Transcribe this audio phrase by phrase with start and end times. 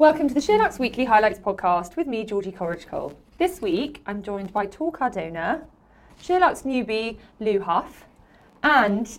[0.00, 3.12] Welcome to the SheerLuxe Weekly Highlights podcast with me, Georgie Coleridge Cole.
[3.36, 5.66] This week, I'm joined by Tor Cardona,
[6.22, 8.06] SheerLuxe newbie, Lou Huff,
[8.62, 9.18] and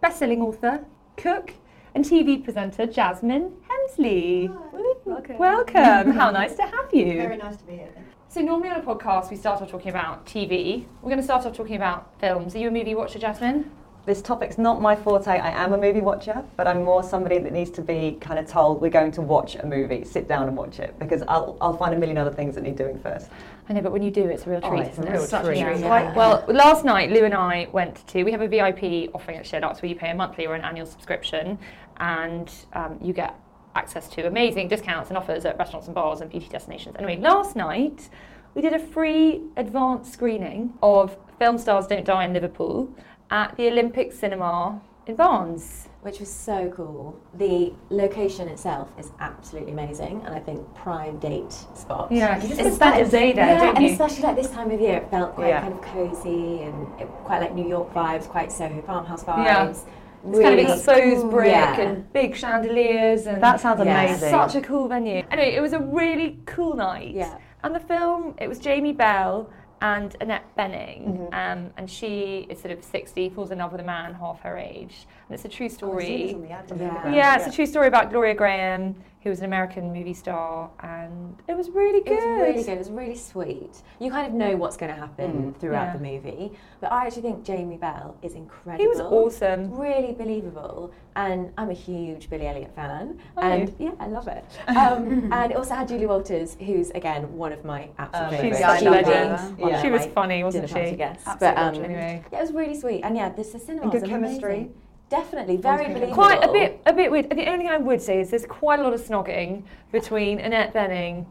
[0.00, 0.84] best-selling author,
[1.16, 1.52] cook,
[1.96, 4.56] and TV presenter Jasmine Hemsley.
[5.04, 5.36] Welcome.
[5.36, 6.12] Welcome.
[6.12, 7.14] How nice to have you.
[7.14, 7.90] Very nice to be here.
[8.28, 10.86] So normally on a podcast, we start off talking about TV.
[11.02, 12.54] We're going to start off talking about films.
[12.54, 13.68] Are you a movie watcher, Jasmine?
[14.08, 15.28] This topic's not my forte.
[15.28, 18.48] I am a movie watcher, but I'm more somebody that needs to be kind of
[18.48, 21.76] told we're going to watch a movie, sit down and watch it, because I'll, I'll
[21.76, 23.28] find a million other things that need doing first.
[23.68, 24.80] I know, but when you do, it's a real Oh, treat.
[24.86, 25.28] it's a isn't real it?
[25.28, 25.60] Such treat.
[25.60, 25.80] a treat.
[25.80, 26.14] Yeah.
[26.14, 29.82] Well, last night, Lou and I went to, we have a VIP offering at SheerLuxe
[29.82, 31.58] where you pay a monthly or an annual subscription
[31.98, 33.34] and um, you get
[33.74, 36.96] access to amazing discounts and offers at restaurants and bars and beauty destinations.
[36.96, 38.08] Anyway, last night,
[38.54, 42.90] we did a free advanced screening of Film Stars Don't Die in Liverpool
[43.30, 45.84] at the Olympic Cinema in Barnes.
[46.02, 47.18] which was so cool.
[47.34, 52.10] The location itself is absolutely amazing, and I think prime date spot.
[52.10, 53.92] Yeah, you just It's spent a like- day there, yeah, don't and you?
[53.92, 55.60] especially like this time of year, it felt quite Yeah.
[55.62, 59.44] kind of cozy and it, quite like New York vibes, quite Soho farmhouse vibes.
[59.44, 59.68] Yeah.
[59.70, 61.30] It's kind of exposed cool.
[61.30, 61.80] brick Yeah.
[61.80, 64.02] and big chandeliers and That sounds Yeah.
[64.02, 64.30] amazing.
[64.30, 65.24] Such a cool venue.
[65.30, 67.10] Anyway, it was a really cool night.
[67.14, 67.34] Yeah.
[67.64, 71.06] And the film, it was Jamie Bell and Annette Bening.
[71.06, 71.34] Mm-hmm.
[71.34, 74.56] Um, and she is sort of 60, falls in love with a man half her
[74.56, 75.06] age.
[75.28, 76.22] And it's a true Oh, I've seen story.
[76.26, 76.90] this on the ad in the Yeah.
[76.90, 77.16] background.
[77.16, 80.70] yeah, it's a true story about Gloria Grahame, who was an American movie star.
[80.80, 82.14] And it was really It good.
[82.16, 82.72] was really good.
[82.72, 83.82] It was really sweet.
[83.98, 85.92] You kind of know what's going to happen throughout Yeah.
[85.94, 88.82] the movie, but I actually think Jamie Bell is incredible.
[88.82, 89.76] He was awesome.
[89.78, 93.74] really believable, and I'm a huge Billy Elliot fan, Are and you?
[93.78, 94.44] yeah, I love it.
[94.68, 98.56] Um, and it also had Julie Walters, who's again one of my absolute Um, favourites.
[98.58, 99.58] she's such She a would be legend.
[99.58, 100.96] one She was funny, wasn't she?
[100.96, 101.26] guests.
[101.28, 101.84] Absolutely But um.
[101.84, 102.24] Anyway.
[102.32, 104.54] yeah, it was really sweet, and yeah, this the cinema And good chemistry?
[104.54, 104.74] amazing.
[105.10, 106.14] Definitely, very believable.
[106.14, 107.30] Quite a bit, a bit weird.
[107.30, 110.74] The only thing I would say is there's quite a lot of snogging between Annette
[110.74, 111.24] Bening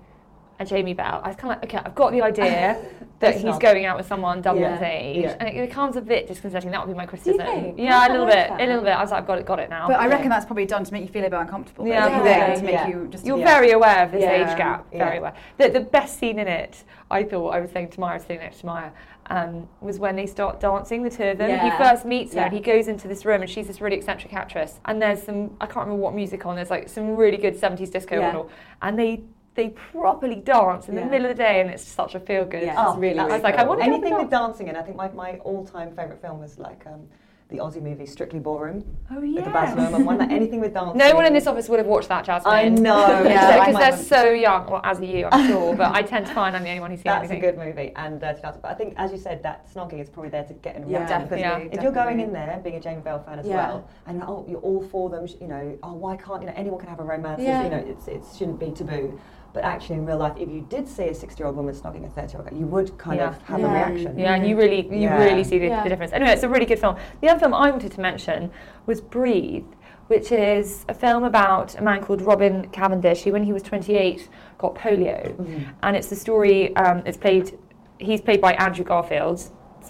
[0.60, 1.22] and Jamie Bell.
[1.24, 2.76] I was kind of like, okay, I've got the idea
[3.20, 3.62] that he's not.
[3.62, 5.36] going out with someone double Yeah, his age, yeah.
[5.40, 6.72] and it becomes a bit disconcerting.
[6.72, 7.38] That would be my criticism.
[7.46, 7.78] think?
[7.78, 8.60] Yeah, a little bit, that.
[8.62, 8.90] a little bit.
[8.94, 9.88] I was like, I've got it, got it now.
[9.88, 11.86] But I reckon that's probably done to make you feel a bit uncomfortable.
[11.88, 12.88] Yeah, basically, yeah, to make yeah.
[12.88, 13.46] you just You're Yeah.
[13.46, 15.06] very aware of this Yeah, age gap, yeah.
[15.06, 15.34] very aware.
[15.58, 18.24] The, the best scene in it, I thought, I was saying to Maya, I was
[18.24, 18.90] sitting next to Maya,
[19.30, 21.50] um, was when they start dancing, the two of them.
[21.60, 24.34] He first meets her and he goes into this room and she's this really eccentric
[24.34, 24.80] actress.
[24.86, 27.92] And there's some, I can't remember what music on, there's like some really good 70s
[27.92, 28.30] disco Yeah.
[28.30, 28.36] on.
[28.36, 28.50] all,
[28.82, 29.24] And they
[29.56, 31.08] they properly dance in the Yeah.
[31.08, 32.62] middle of the day and it's such a feel good.
[32.62, 34.68] Yeah, Oh, it's really, that I was really like, I want to Anything with dancing
[34.68, 37.08] in, I think my, my all-time favourite film was like um,
[37.50, 39.54] the Aussie movie Strictly Ballroom Oh, with the yeah.
[39.54, 40.18] Baz Luhrmann one.
[40.18, 40.98] Like anything with dancing.
[41.08, 42.54] No one in this office would have watched that, Jasmine.
[42.54, 43.24] I know.
[43.24, 44.70] Yeah, Because they're so young.
[44.70, 45.76] Well, as are you, I'm sure.
[45.78, 47.38] But I tend to find I'm the only one who's seen That's anything.
[47.38, 48.62] a good movie and uh, Dirty Dancing.
[48.62, 51.08] But I think, as you said, that snogging is probably there to get in Yeah.
[51.08, 51.40] definitely.
[51.40, 51.58] Yeah.
[51.72, 53.56] If you're going in there being a Jamie Bell fan as Yeah.
[53.56, 56.80] well, and oh, you're all for them, you know, oh, why can't you know anyone
[56.80, 57.42] can have a romance?
[57.42, 57.64] Yeah.
[57.64, 59.18] You know, it's, it shouldn't be taboo.
[59.58, 62.52] But actually, in real life, if you did see a 60-year-old woman snogging a 30-year-old
[62.60, 63.30] you would kind Yeah.
[63.30, 64.20] of have a reaction.
[64.20, 65.18] Yeah, and you really, you Yeah.
[65.18, 65.82] really see the, Yeah.
[65.82, 66.14] the difference.
[66.14, 66.96] Anyway, it's a really good film.
[67.22, 68.52] The other film I wanted to mention
[68.86, 69.66] was Breathe,
[70.10, 74.30] which is a film about a man called Robin Cavendish, who, when he was 28,
[74.60, 75.64] got polio, Mm.
[75.82, 76.76] and it's the story.
[76.76, 77.58] Um, it's played.
[77.98, 79.40] He's played by Andrew Garfield.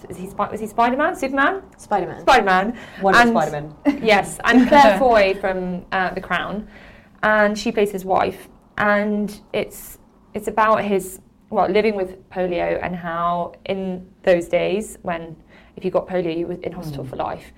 [0.08, 1.14] Is he, was he Spider Man?
[1.14, 1.60] Superman?
[1.76, 2.20] Spider-Man.
[2.20, 2.74] Spider Man.
[3.02, 3.74] One And- Spider-Man.
[4.02, 6.68] yes, and Claire Foy from uh, The Crown,
[7.22, 8.48] and she plays his wife,
[8.78, 9.98] and it's
[10.34, 15.36] it's about his well living with polio and how in those days when
[15.76, 17.10] if you got polio you were in hospital mm.
[17.10, 17.52] for life,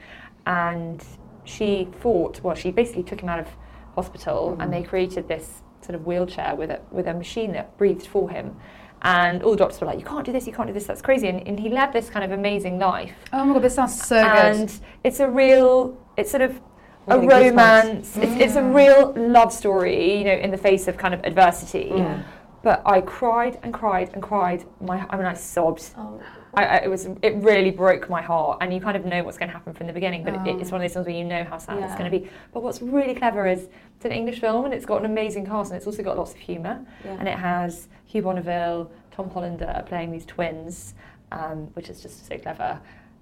[0.46, 1.04] and
[1.44, 3.48] she fought well she basically took him out of
[3.94, 4.88] hospital and they mm.
[4.88, 8.56] created this sort of wheelchair with a with a machine that breathed for him.
[9.02, 10.46] And all the doctors were like, "You can't do this.
[10.46, 10.84] You can't do this.
[10.84, 13.74] That's crazy." And, and he led this kind of amazing life Oh my god, this
[13.74, 14.78] sounds so and good.
[15.04, 16.60] it's a real it's sort of
[17.10, 18.16] a romance.
[18.16, 21.90] It's, it's a real love story you know in the face of kind of adversity.
[21.94, 22.22] Yeah.
[22.62, 24.64] but i cried and cried and cried.
[24.80, 25.84] My i mean i sobbed.
[25.96, 26.20] Oh,
[26.54, 28.58] I, I, it was it really broke my heart.
[28.60, 30.70] And you kind of know what's going to happen from the beginning but it, it's
[30.72, 32.28] one of those things where you know how sad it's going to be.
[32.52, 35.70] But what's really clever is it's an english film and it's got an amazing cast
[35.70, 36.84] and it's also got lots of humour.
[37.04, 37.16] Yeah.
[37.18, 40.94] and it has Hugh Bonneville, Tom Hollander playing these twins,
[41.30, 42.80] um, which is just so clever.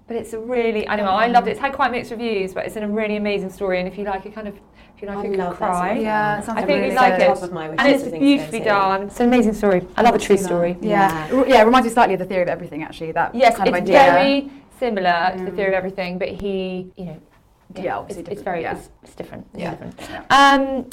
[0.09, 1.51] But it's a really, I don't know, I loved it.
[1.51, 3.77] It's had quite mixed reviews, but it's a really amazing story.
[3.79, 6.31] And if you like it, kind of, if you like I a good cry, Yeah,
[6.33, 6.41] film.
[6.41, 7.27] it sounds I think really you'd like it.
[7.27, 9.03] Top of my wish and it's of things beautifully done.
[9.03, 9.85] It's an amazing story.
[9.95, 10.77] I love a true story.
[10.81, 11.29] Yeah.
[11.31, 13.11] R- yeah, it reminds me slightly of the theory of everything actually.
[13.11, 13.99] That Yes, kind of it's idea.
[13.99, 15.55] very similar to the Mm.
[15.55, 17.17] theory of everything, but he, you know,
[17.75, 18.77] Yeah, obviously it's, it's very, yeah.
[18.77, 19.45] it's, it's different.
[19.53, 19.69] It's Yeah.
[19.75, 19.99] different.
[20.31, 20.85] Um,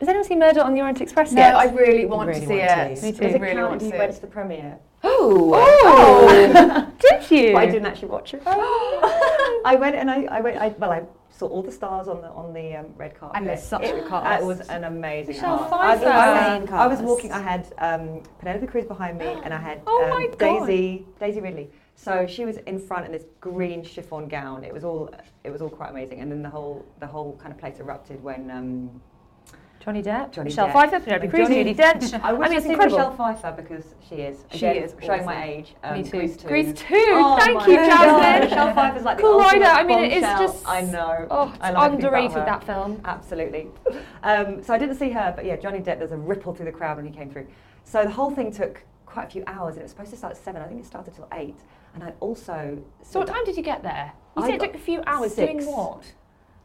[0.00, 1.54] has anyone seen Murder on the Orient Express No, yet?
[1.54, 2.80] I really want Really to see want to.
[2.92, 3.02] it.
[3.02, 3.18] Me too.
[3.24, 4.14] Does it really count want if to you see went it.
[4.14, 4.78] to the premiere?
[5.06, 5.52] Oh!
[5.54, 7.52] Oh, did you?
[7.52, 8.42] But I didn't actually watch it.
[8.46, 10.56] I went and I, I went.
[10.58, 13.36] I, well, I saw all the stars on the on the um, red carpet.
[13.36, 14.42] And there's such it, a cast.
[14.42, 16.02] It was an amazing Michelle cast.
[16.02, 16.08] Pfeiffer.
[16.08, 17.32] I, was, I was walking.
[17.32, 20.36] I had um, Penelope Cruz behind me, and I had Oh um.
[20.38, 21.70] Daisy Daisy Ridley.
[21.96, 24.64] So she was in front in this green chiffon gown.
[24.64, 26.20] It was all it was all quite amazing.
[26.20, 28.50] And then the whole the whole kind of place erupted when.
[28.50, 29.00] Um,
[29.84, 30.72] Johnny Depp, Johnny Michelle Depp.
[30.72, 32.20] Pfeiffer, Penelope Cruz, Johnny- Dench.
[32.22, 32.96] I wish I mean, it's incredible.
[32.98, 35.26] Michelle Pfeiffer because she is She is showing awesome.
[35.26, 35.74] my age.
[35.84, 36.10] Um, Me too.
[36.18, 36.48] Grease two.
[36.48, 36.86] Grease 2.
[37.12, 38.48] Oh Thank you, Jasmine.
[38.48, 39.64] Michelle Pfeiffer's like the Cool rider.
[39.66, 41.26] I mean, it is just- I know.
[41.30, 43.00] Oh, it's I love underrated that film.
[43.04, 43.68] Absolutely.
[44.22, 45.98] Um, so I didn't see her, but yeah, Johnny Depp.
[45.98, 47.46] There's a ripple through the crowd when he came through.
[47.84, 50.30] So the whole thing took quite a few hours, and it was supposed to start
[50.32, 50.62] at seven.
[50.62, 51.56] I think it started till eight.
[51.94, 54.12] And I also So what time did you get there?
[54.36, 55.52] You I said it took a few hours six.
[55.64, 56.02] doing what?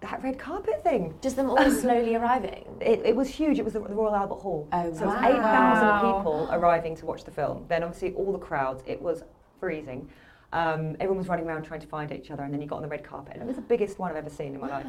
[0.01, 1.13] That red carpet thing.
[1.21, 2.65] Just them all slowly arriving.
[2.79, 3.59] It, it was huge.
[3.59, 4.67] It was the, Royal Albert Hall.
[4.71, 7.65] Oh, so it was 8,000 people arriving to watch the film.
[7.67, 8.83] Then obviously all the crowds.
[8.87, 9.23] It was
[9.59, 10.09] freezing.
[10.51, 12.81] Um, everyone was running around trying to find each other, and then you got on
[12.81, 14.85] the red carpet, and it was the biggest one I've ever seen in my life.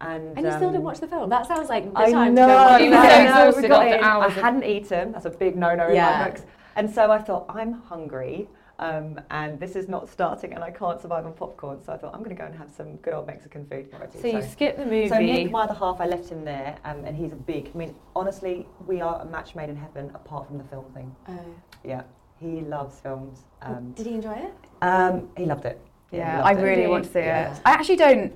[0.00, 1.28] And, And you still um, didn't watch the film.
[1.28, 2.46] That sounds like the I time know.
[2.46, 3.12] to go You were so film.
[3.12, 5.12] I know, exhausted after in, hours I hadn't eaten.
[5.12, 6.42] That's a big no-no in my books.
[6.76, 8.48] And so I thought, I'm hungry,
[8.78, 11.78] um, and this is not starting, and I can't survive on popcorn.
[11.84, 13.88] So I thought, I'm going to go and have some good old Mexican food.
[14.20, 15.08] So you skipped the movie.
[15.08, 17.70] So Nick, my other half, I left him there, um, and he's a big.
[17.74, 21.14] I mean, honestly, we are a match made in heaven, apart from the film thing.
[21.28, 21.38] Oh.
[21.84, 22.02] Yeah,
[22.40, 23.40] he loves films.
[23.62, 24.54] Um, Did he enjoy it?
[24.82, 25.80] um, he loved it.
[26.10, 26.62] he Yeah, loved I it.
[26.64, 27.54] really want to see Yeah.
[27.54, 27.60] it.
[27.64, 28.32] I actually don't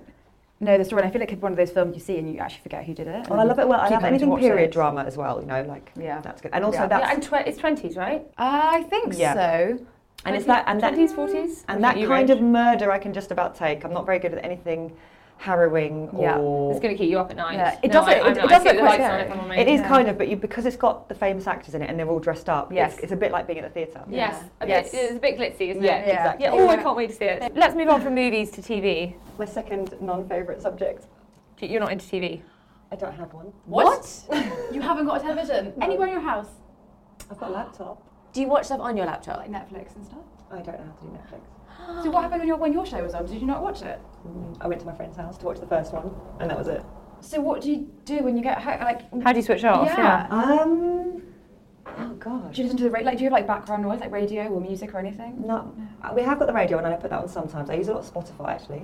[0.60, 2.32] know the story, and I feel like it's one of those films you see and
[2.32, 3.28] you actually forget who did it.
[3.28, 3.68] Well, I love it.
[3.68, 4.72] Well, I Keep love anything period it.
[4.72, 5.40] drama as well.
[5.40, 6.20] You know, like Yeah.
[6.20, 6.50] that's good.
[6.54, 6.86] And also Yeah.
[6.86, 8.26] that's yeah, and tw- it's twenties, right?
[8.38, 9.34] I think Yeah.
[9.34, 9.78] so.
[10.26, 13.30] And it's that and that twenties, forties, and that kind of murder I can just
[13.30, 13.84] about take.
[13.84, 14.96] I'm not very good at anything
[15.38, 16.38] harrowing Yeah.
[16.38, 17.54] or It's going to keep you up at night.
[17.56, 19.22] Yeah, it no, does I, it- I'm it does I look keep quite scary.
[19.22, 19.88] if I'm on my It is Yeah.
[19.88, 22.18] kind of, but you because it's got the famous actors in it and they're all
[22.20, 22.72] dressed up.
[22.72, 22.94] Yes.
[22.94, 24.02] it's, it's a bit like being at the theatre.
[24.08, 24.90] Yes, a Yes.
[24.94, 26.06] it's a bit glitzy, isn't Yeah, it?
[26.08, 26.14] Yeah.
[26.14, 26.44] exactly.
[26.46, 27.54] Yeah, oh, I can't wait to see it.
[27.54, 29.14] Let's move on from movies to TV.
[29.38, 31.06] My second non-favourite subject.
[31.60, 32.40] You're not into TV.
[32.90, 33.52] I don't have one.
[33.66, 34.06] What?
[34.72, 36.48] You haven't got a television anywhere in your house?
[37.30, 38.02] I've got a laptop.
[38.36, 39.38] Do you watch stuff on your laptop?
[39.38, 40.18] Like Netflix and stuff.
[40.50, 42.02] I don't know how to do Netflix.
[42.04, 43.24] So what happened when your when your show was on?
[43.24, 43.98] Did you not watch it?
[44.28, 46.68] Mm, I went to my friend's house to watch the first one, and that was
[46.68, 46.82] it.
[47.22, 48.80] So what do you do when you get home?
[48.80, 49.86] Like, How do you switch off?
[49.86, 50.26] yeah.
[50.30, 51.22] Um.
[51.86, 52.54] Oh gosh.
[52.56, 53.06] Do you listen to the radio?
[53.06, 55.42] Like, do you have like background noise, like radio or music or anything?
[55.46, 57.70] No, uh, we have got the radio and I put that on sometimes.
[57.70, 58.82] I use a lot of Spotify actually,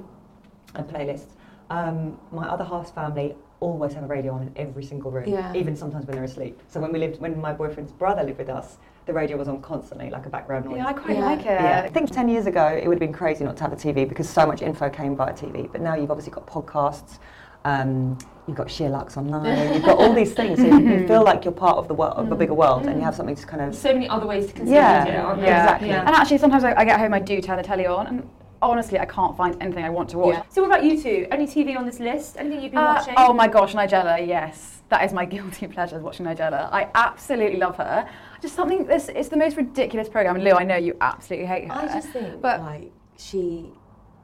[0.76, 1.32] and playlists.
[1.68, 5.52] Um, my other half's family always have a radio on in every single room, Yeah.
[5.54, 6.58] even sometimes when they're asleep.
[6.68, 9.60] So when we lived, when my boyfriend's brother lived with us, the radio was on
[9.60, 10.76] constantly, like a background noise.
[10.76, 11.24] Yeah, I quite Yeah.
[11.24, 11.44] like it.
[11.46, 13.76] Yeah, I think 10 years ago it would have been crazy not to have a
[13.76, 15.70] TV because so much info came via TV.
[15.70, 17.18] But now you've obviously got podcasts,
[17.64, 18.16] um,
[18.46, 20.60] you've got SheerLuxe online, you've got all these things.
[20.60, 22.96] So you, you feel like you're part of the world, of a bigger world, and
[22.98, 23.74] you have something to kind of.
[23.74, 25.20] So many other ways to consume Yeah, media.
[25.20, 25.50] aren't there?
[25.50, 25.62] Yeah.
[25.64, 25.88] exactly.
[25.88, 26.00] Yeah.
[26.06, 28.28] And actually, sometimes I, I get home, I do turn the telly on, and
[28.60, 30.34] honestly, I can't find anything I want to watch.
[30.36, 30.42] Yeah.
[30.48, 31.26] So what about you two?
[31.32, 32.36] Any TV on this list?
[32.38, 33.14] Anything you've been Uh, watching?
[33.16, 34.78] oh my gosh, Nigella, yes.
[34.90, 36.68] That is my guilty pleasure, watching Nigella.
[36.72, 38.08] I absolutely love her.
[38.42, 40.38] Just something, this it's the most ridiculous program.
[40.38, 41.74] Lou, I know you absolutely hate her.
[41.74, 43.70] I just think but- like she.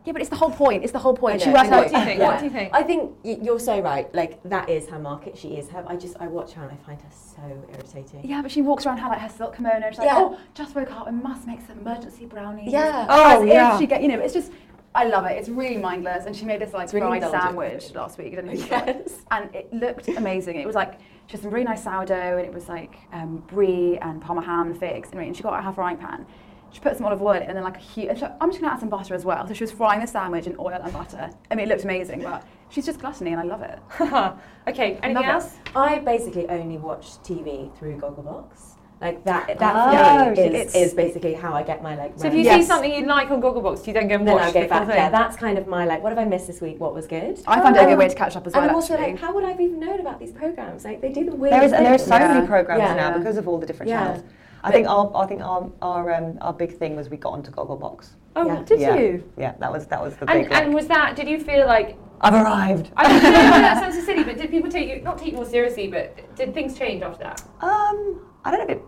[0.04, 0.84] Yeah, but it's the whole point.
[0.84, 1.42] It's the whole point.
[1.42, 1.84] She works I out.
[1.84, 2.20] What do you think?
[2.22, 2.70] What do you think?
[2.72, 4.12] I think you're so right.
[4.14, 5.36] Like that is her market.
[5.36, 5.84] She is her.
[5.86, 7.42] I just I watch her and I find her so
[7.74, 8.22] irritating.
[8.24, 9.90] Yeah, but she walks around her like her silk kimono.
[9.90, 10.16] She's like, Yeah.
[10.16, 11.08] oh, just woke up.
[11.08, 12.72] I must make some emergency brownies.
[12.72, 13.06] Yeah.
[13.10, 13.74] Oh, As yeah.
[13.74, 14.50] If she get, you know, it's just.
[14.94, 15.32] I love it.
[15.32, 17.42] It's really mindless, and she made this like It's really fried indulgent.
[17.42, 18.32] sandwich last week.
[18.32, 19.02] I don't know if you saw it.
[19.06, 19.18] Yes.
[19.30, 20.56] and it looked amazing.
[20.56, 20.98] It was like
[21.28, 24.68] she had some really nice sourdough, and it was like um, brie and parma ham
[24.68, 26.26] and figs, and she got a half frying pan.
[26.70, 28.08] She put some olive oil in, and then like a huge.
[28.08, 29.46] and she- I'm just gonna add some butter as well.
[29.46, 31.28] So she was frying the sandwich in oil and butter.
[31.50, 33.78] I mean, it looked amazing, but she's just gluttony, and I love it.
[34.70, 35.28] okay, anything Love it.
[35.28, 35.56] else?
[35.76, 38.76] I basically only watch TV through Gogglebox.
[39.00, 39.58] Like that.
[39.60, 42.14] That Oh, for is, is basically how I get my like.
[42.16, 44.26] So if you random- see something you like on Gogglebox, do you then go and
[44.26, 44.86] then watch I go the back.
[44.88, 44.96] thing?
[44.96, 46.02] Yeah, that's kind of my like.
[46.02, 46.80] What have I missed this week?
[46.80, 47.40] What was good?
[47.46, 48.62] I find it a good way to catch up as well.
[48.62, 49.12] and I'm also actually.
[49.12, 50.84] like, how would I have even known about these programs?
[50.84, 51.52] Like they do the weird.
[51.52, 52.34] There is, and there are so Yeah.
[52.34, 52.94] many programs Yeah.
[52.94, 54.04] now because of all the different Yeah.
[54.04, 54.24] channels.
[54.64, 57.52] I think our, I think our, our, um, our big thing was we got onto
[57.52, 58.08] Gogglebox.
[58.34, 58.62] oh, Yeah.
[58.64, 58.96] did yeah.
[58.96, 59.22] you?
[59.36, 60.50] Yeah, that was that was the And, big.
[60.50, 61.14] like, and was that?
[61.14, 61.96] Did you feel like?
[62.20, 62.90] I've arrived.
[62.96, 65.44] I mean, that sounds so silly, but did people take you not take you more
[65.44, 67.42] seriously, but did things change after that?
[67.60, 68.84] Um, I don't know if it.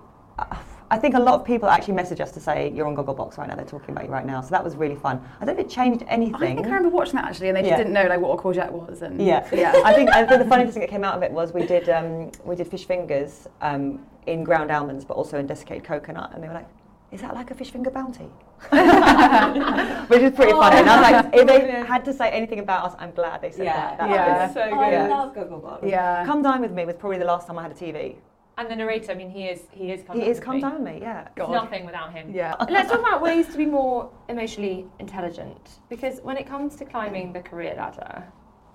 [0.93, 3.47] I think a lot of people actually message us to say you're on Gogglebox right
[3.47, 3.55] now.
[3.55, 5.23] They're talking about you right now, so that was really fun.
[5.41, 6.35] I don't know if it changed anything.
[6.35, 6.57] I anything.
[6.57, 7.77] think I remember watching that actually, and they just Yeah.
[7.77, 9.03] didn't know like what a courgette was.
[9.03, 9.81] And Yeah, yeah.
[9.85, 11.89] I think I think the funniest thing that came out of it was we did
[11.89, 16.43] um, we did fish fingers um, in ground almonds, but also in desiccated coconut, and
[16.43, 16.67] they were like,
[17.13, 18.29] "Is that like a fish finger bounty?"
[18.71, 20.77] Which is pretty funny.
[20.81, 23.53] And I was like, if they had to say anything about us, I'm glad they
[23.53, 23.77] said Yeah.
[23.77, 23.99] that.
[23.99, 24.45] That Yeah.
[24.47, 25.07] was- So Oh, I Yeah.
[25.07, 25.89] love Gogglebox.
[25.89, 26.25] yeah.
[26.27, 28.17] Come Dine with Me was probably the last time I had a TV.
[28.61, 30.57] And the narrator, I mean, he is he is come He down is with Come
[30.57, 30.63] me.
[30.65, 31.29] With Me, yeah.
[31.35, 31.51] God.
[31.51, 32.31] nothing without him.
[32.31, 32.57] Yeah.
[32.69, 35.81] Let's talk about ways to be more emotionally intelligent.
[35.89, 38.23] Because when it comes to climbing the career ladder,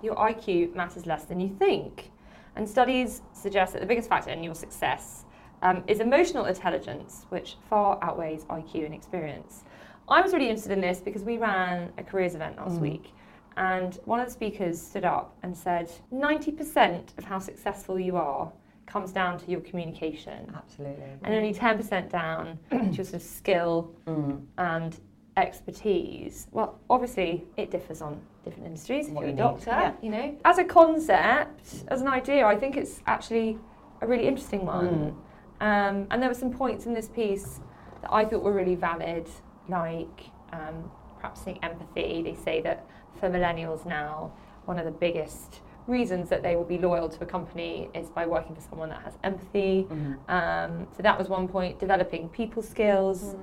[0.02, 2.10] your IQ matters less than you think.
[2.56, 5.24] And studies suggest that the biggest factor in your success
[5.62, 9.62] um, is emotional intelligence, which far outweighs IQ and experience.
[10.08, 12.80] I was really interested in this because we ran a careers event last Mm.
[12.80, 13.12] week,
[13.56, 18.50] and one of the speakers stood up and said 90% of how successful you are
[18.86, 21.04] comes down to your communication, Absolutely.
[21.24, 24.44] and only 10% down to your sort of skill Mm.
[24.58, 25.00] and
[25.36, 26.46] expertise.
[26.52, 29.08] Well, obviously, it differs on different industries.
[29.08, 29.92] If What you're a doctor, yeah.
[30.02, 33.58] you know, as a concept, as an idea, I think it's actually
[34.00, 35.16] a really interesting one.
[35.60, 37.60] Um, and there were some points in this piece
[38.02, 39.28] that I thought were really valid,
[39.68, 42.22] like um, practicing empathy.
[42.22, 42.86] They say that
[43.18, 44.32] for millennials now,
[44.66, 48.26] one of the biggest reasons that they will be loyal to a company is by
[48.26, 49.86] working for someone that has empathy.
[49.90, 50.16] Mhm.
[50.28, 51.78] Um, so that was one point.
[51.78, 53.36] Developing people skills,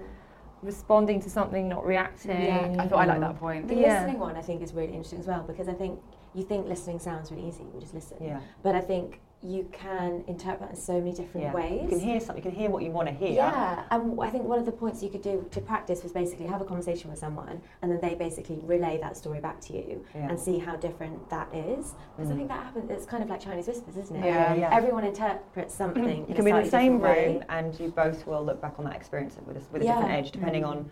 [0.62, 2.42] responding to something, not reacting.
[2.42, 3.68] Yeah, I thought I liked that point.
[3.68, 4.00] The Yeah.
[4.02, 6.00] listening one I think is really interesting as well because I think
[6.34, 8.18] you think listening sounds really easy, you just listen.
[8.22, 8.40] Yeah.
[8.62, 11.54] But I think you can interpret in so many different yeah.
[11.54, 11.82] ways.
[11.84, 12.38] You can hear something.
[12.44, 13.32] You can hear what you want to hear.
[13.34, 16.46] Yeah, and I think one of the points you could do to practice was basically
[16.48, 20.06] have a conversation with someone and then they basically relay that story back to you
[20.16, 20.30] Yeah.
[20.30, 21.94] and see how different that is.
[22.16, 22.38] Because I Mm.
[22.38, 24.26] think that happens, it's kind of like Chinese whispers, isn't it?
[24.26, 24.54] Yeah.
[24.54, 24.70] Yeah.
[24.74, 26.26] Everyone interprets something.
[26.30, 27.34] You can be in the same different way.
[27.34, 29.96] room and you both will look back on that experience with a, with a Yeah.
[29.96, 30.68] different edge, depending Mm.
[30.70, 30.90] on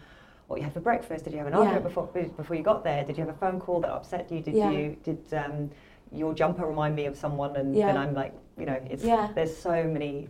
[0.48, 1.24] what you had for breakfast.
[1.24, 3.05] Did you have an argument before before you got there?
[3.05, 4.41] Did you have a phone call that upset you?
[4.41, 5.70] Did you did um,
[6.12, 7.55] your jumper remind me of someone?
[7.55, 7.86] And Yeah.
[7.88, 9.29] then I'm like, you know, it's Yeah.
[9.36, 10.29] there's so many.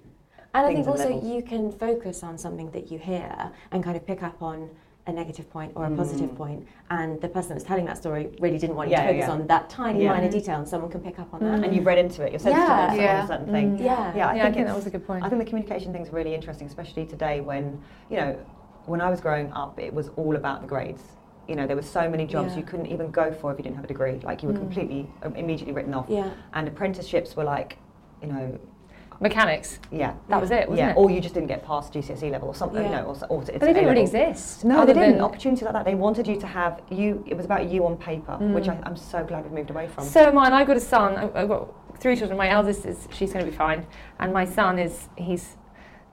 [0.54, 1.24] And I think also levels.
[1.26, 3.34] you can focus on something that you hear
[3.72, 4.70] and kind of pick up on
[5.08, 6.38] a negative point or a positive Mm.
[6.38, 9.28] point, and the person that's telling that story really didn't want you Yeah, to focus
[9.28, 9.34] yeah.
[9.34, 10.12] on that tiny Yeah.
[10.14, 11.44] minor detail, and someone can pick up on Mm.
[11.60, 11.64] that.
[11.66, 12.32] And you've read into it.
[12.32, 12.90] You're sensitive Yeah.
[12.94, 13.24] to Yeah.
[13.24, 13.78] a certain thing.
[13.78, 13.84] Mm.
[13.84, 15.24] Yeah, Yeah, I yeah, I think think that was a good point.
[15.26, 17.80] I think the communication thing is really interesting, especially today when,
[18.12, 18.36] you know,
[18.86, 21.02] when I was growing up, it was all about the grades.
[21.48, 22.60] You know, there were so many jobs Yeah.
[22.60, 24.20] you couldn't even go for if you didn't have a degree.
[24.24, 24.60] Like you were Mm.
[24.60, 26.06] completely, um, immediately written off.
[26.10, 27.78] yeah, And apprenticeships were like,
[28.22, 28.60] you know,
[29.20, 29.80] Mechanics.
[29.92, 30.16] yeah.
[30.30, 30.98] That was it, wasn't yeah, it?
[30.98, 33.02] or you just didn't get past GCSE level or something, you Yeah.
[33.02, 34.66] know, or, or to, but they didn't really exist.
[34.66, 35.22] No, they didn't.
[35.22, 35.86] Opportunity like that.
[35.86, 37.24] They wanted you to have you.
[37.28, 38.54] It was about you on paper, Mm.
[38.54, 40.06] which I, I'm so glad we've moved away from.
[40.06, 41.16] So am I, and I've got a son.
[41.36, 42.36] I've got three children.
[42.36, 43.86] My eldest is she's going to be fine,
[44.20, 45.56] and my son is he's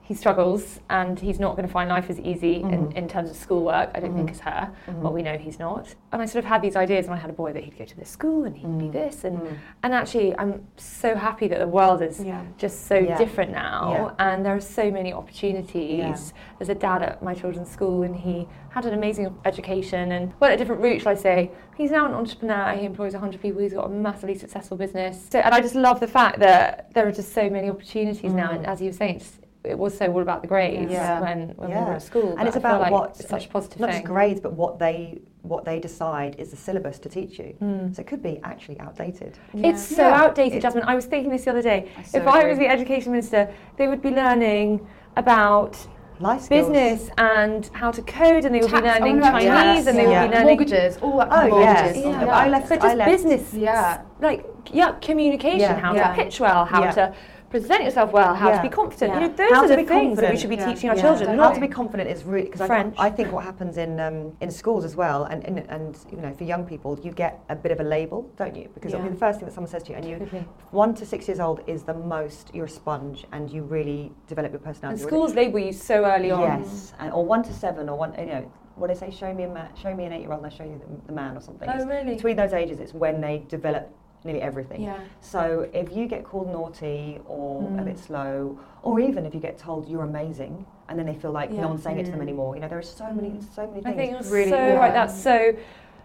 [0.09, 2.95] he struggles and he's not going to find life as easy in, Mhm.
[2.95, 3.91] in terms of schoolwork.
[3.93, 4.33] I don't think Mhm.
[4.33, 4.71] as her.
[4.87, 5.01] Mhm.
[5.01, 5.93] Well, we know he's not.
[6.11, 7.85] And I sort of had these ideas, and I had a boy that he'd go
[7.85, 8.91] to this school and he'd be Mm.
[8.91, 9.47] this, and Mm.
[9.83, 12.41] and actually I'm so happy that the world is yeah.
[12.57, 13.17] just so Yeah.
[13.19, 14.25] different now Yeah.
[14.27, 18.47] and there are so many opportunities there's a dad at my children's school and he
[18.69, 22.13] had an amazing education and went a different route shall i say he's now an
[22.13, 25.75] entrepreneur he employs 100 people he's got a massively successful business so, and i just
[25.75, 28.55] love the fact that there are just so many opportunities now Mm.
[28.57, 31.19] and as you were saying it's, it was so all about the grades Yeah.
[31.19, 33.49] when, when we were at school And it's I about like what- it's such a
[33.49, 37.07] positive Not thing just grades, but what they what they decide is the syllabus to
[37.07, 37.55] teach you.
[37.61, 37.95] Mm.
[37.95, 39.37] So it could be actually outdated.
[39.53, 40.21] It's so Yeah.
[40.21, 40.83] outdated, It- Jasmine.
[40.85, 41.87] I was thinking this the other day.
[41.97, 44.85] I so if I was the education minister, they would be learning
[45.15, 45.77] about
[46.21, 49.97] Life business and how to code, and they would be learning oh, Chinese, tax, and
[49.97, 50.27] they would yeah.
[50.27, 51.95] be learning mortgages, all that kind Oh, of yes.
[51.95, 52.05] mortgages.
[52.27, 52.35] Yeah.
[52.43, 52.69] I left.
[52.69, 53.09] but I left.
[53.11, 54.01] business, Yeah.
[54.19, 55.79] like yeah, communication, Yeah.
[55.79, 56.09] how Yeah.
[56.13, 56.91] to pitch well, how Yeah.
[56.91, 57.13] to
[57.49, 58.57] present yourself well, how Yeah.
[58.57, 59.11] to be confident.
[59.13, 59.19] Yeah.
[59.21, 60.71] You know, those How are the things that we should be Yeah.
[60.71, 61.29] teaching our children.
[61.29, 62.91] How Not to be confident is really because I.
[62.97, 66.33] I think what happens in um, in schools as well, and, and and you know
[66.33, 68.69] for young people, you get a bit of a label, don't you?
[68.73, 70.45] Because it'll be the first thing that someone says to you, and you Totally.
[70.71, 74.51] one to six years old is the most you're a sponge, and you really develop
[74.51, 75.01] your And personality.
[75.01, 76.41] schools label you so early on.
[76.41, 79.43] Yes, and, or one to seven, or one you know what they say, show me
[79.43, 81.35] a man, show me an eight year old, and I'll show you the, the man
[81.35, 81.67] or something.
[81.69, 82.15] Oh really?
[82.15, 84.81] Between those ages, it's when they develop nearly everything.
[84.81, 84.97] Yeah.
[85.21, 87.85] So if you get called naughty or a Mm.
[87.85, 91.51] bit slow, or even if you get told you're amazing, and then they feel like
[91.51, 91.61] Yeah.
[91.61, 92.23] no one's saying it to them Mm.
[92.23, 93.43] anymore, you know, there are so many, Mm.
[93.55, 93.85] so many things.
[93.85, 94.73] I think Really- so yeah.
[94.77, 94.93] right.
[94.93, 95.53] That's so,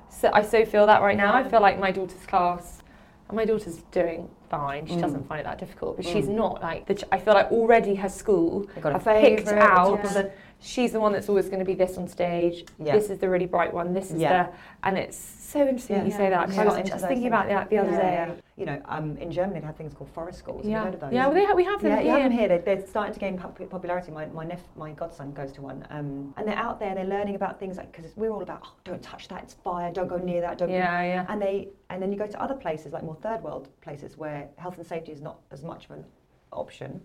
[0.09, 0.30] so.
[0.33, 1.35] I so feel that right now.
[1.35, 2.83] I feel like my daughter's class,
[3.28, 4.87] and my daughter's doing fine.
[4.87, 5.00] She Mm.
[5.00, 6.12] doesn't find it that difficult, but Mm.
[6.12, 6.87] she's not like.
[6.87, 10.02] The ch- I feel like already her school a have picked out.
[10.04, 10.30] the-
[10.64, 12.64] She's the one that's always going to be this on stage.
[12.78, 12.97] Yeah.
[12.97, 13.92] This is the really bright one.
[13.92, 14.44] This is Yeah.
[14.44, 14.52] the,
[14.85, 16.49] and it's so interesting that you say that.
[16.50, 16.62] Yeah.
[16.62, 17.26] I was just thinking things.
[17.26, 18.12] about that the other Yeah, day.
[18.14, 18.35] yeah.
[18.56, 20.62] You know, um, in Germany they have things called forest schools.
[20.62, 21.12] Have you Yeah, heard of those?
[21.12, 21.26] yeah.
[21.26, 22.12] Well, they we have them Yeah, you here.
[22.14, 22.49] have them here.
[22.49, 24.11] They're, they're starting to gain popularity.
[24.11, 26.94] My, my, nep- my godson goes to one, um, and they're out there.
[26.94, 29.92] They're learning about things like because we're all about oh, don't touch that, it's fire.
[29.92, 30.56] Don't go near that.
[30.56, 30.71] Don't.
[30.71, 31.26] Yeah, yeah.
[31.28, 34.49] And they and then you go to other places like more third world places where
[34.56, 36.04] health and safety is not as much of an
[36.52, 37.02] option.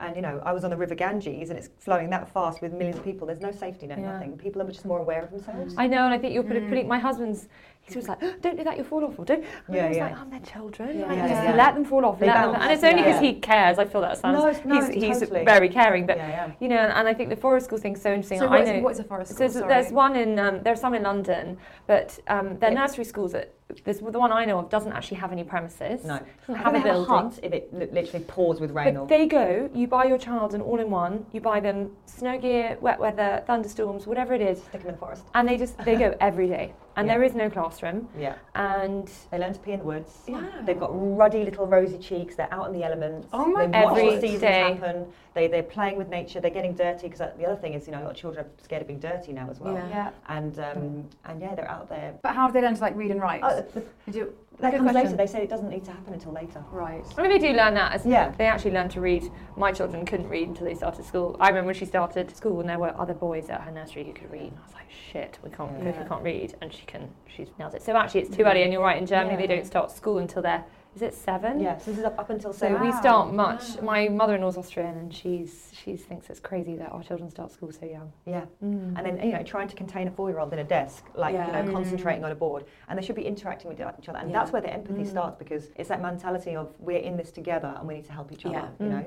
[0.00, 2.72] And you know, I was on the River Ganges and it's flowing that fast with
[2.72, 3.28] millions of people.
[3.28, 4.12] There's no safety net, Yeah.
[4.12, 4.36] nothing.
[4.36, 5.74] People are just more aware of themselves.
[5.78, 6.62] I know, and I think you're pretty.
[6.82, 6.88] Mm.
[6.88, 7.48] my husband's.
[7.86, 9.44] He was like, "Don't do that, you'll fall off." Or don't.
[9.66, 10.04] And Yeah, I was yeah.
[10.06, 10.98] like, "I'm their children.
[10.98, 11.54] Yeah, like, yeah, just yeah.
[11.54, 13.28] let them fall off." They let them, and it's only because Yeah.
[13.28, 13.78] he cares.
[13.78, 14.38] I feel that sounds.
[14.38, 15.44] No, it's- no, he's he's totally.
[15.44, 16.52] very caring, but yeah, yeah.
[16.60, 18.38] you know, and I think the forest school thing's so interesting.
[18.38, 18.80] So I what is, know.
[18.80, 19.68] what is a forest So school?
[19.68, 22.80] there's, there's one in um, there's some in London, but um, they're Yeah.
[22.80, 23.52] nursery schools that
[23.82, 26.04] there's the one I know of doesn't actually have any premises.
[26.04, 26.20] No.
[26.46, 27.08] doesn't have a they building.
[27.08, 28.94] hut if it li- literally pours with rain.
[28.94, 31.90] But or, they go, you buy your child an all in one, you buy them
[32.06, 35.24] snow gear, wet weather, thunderstorms, whatever it is, stick them in the forest.
[35.34, 36.72] and they just they go every day.
[36.96, 37.14] And Yeah.
[37.14, 38.08] there is no classroom.
[38.16, 38.36] Yeah.
[38.54, 40.22] And They learn to pee in the woods.
[40.28, 40.46] Yeah.
[40.64, 42.36] They've got ruddy little rosy cheeks.
[42.36, 43.26] They're out in the elements.
[43.32, 44.74] Oh my they watch Every the seasons day.
[44.74, 45.06] happen.
[45.34, 46.40] They, they're playing with nature.
[46.40, 48.48] They're getting dirty because the other thing is, you know, a lot of children are
[48.62, 49.74] scared of being dirty now as well.
[49.74, 49.88] Yeah.
[49.88, 50.10] yeah.
[50.28, 52.14] And um, and yeah, they're out there.
[52.22, 53.40] But how do they learn to like read and write?
[53.42, 55.04] Oh, the- Did you- that Good comes question.
[55.10, 55.16] later.
[55.16, 56.62] They say it doesn't need to happen until later.
[56.70, 57.04] right.
[57.18, 57.90] I mean, they do learn that.
[57.92, 58.30] As Yeah.
[58.38, 59.28] They actually learn to read.
[59.56, 61.36] My children couldn't read until they started school.
[61.40, 64.12] I remember when she started school and there were other boys at her nursery who
[64.12, 64.52] could read.
[64.52, 66.00] And I was like, shit, we can't, Yeah.
[66.00, 66.54] we can't read.
[66.62, 67.82] And she can, she nails it.
[67.82, 68.62] So actually, it's too early.
[68.62, 70.64] And you're right, in Germany, they don't start school until they're,
[70.94, 71.58] is it seven?
[71.60, 72.80] Yes, this is up, up until So seven.
[72.80, 73.76] we start much.
[73.76, 73.82] Wow.
[73.82, 77.84] My mother-in-law's Austrian, and she's she thinks it's crazy that our children start school so
[77.86, 78.12] young.
[78.26, 78.44] Yeah.
[78.62, 78.96] Mm.
[78.96, 81.46] And then, you know, trying to contain a four-year-old in a desk, like, Yeah.
[81.46, 81.74] you know, Mm.
[81.74, 82.64] concentrating on a board.
[82.88, 84.18] And they should be interacting with each other.
[84.18, 84.38] And Yeah.
[84.38, 85.06] that's where the empathy Mm.
[85.10, 88.30] starts because it's that mentality of we're in this together and we need to help
[88.32, 88.68] each other, Yeah.
[88.78, 88.90] you Mm.
[88.90, 89.04] know?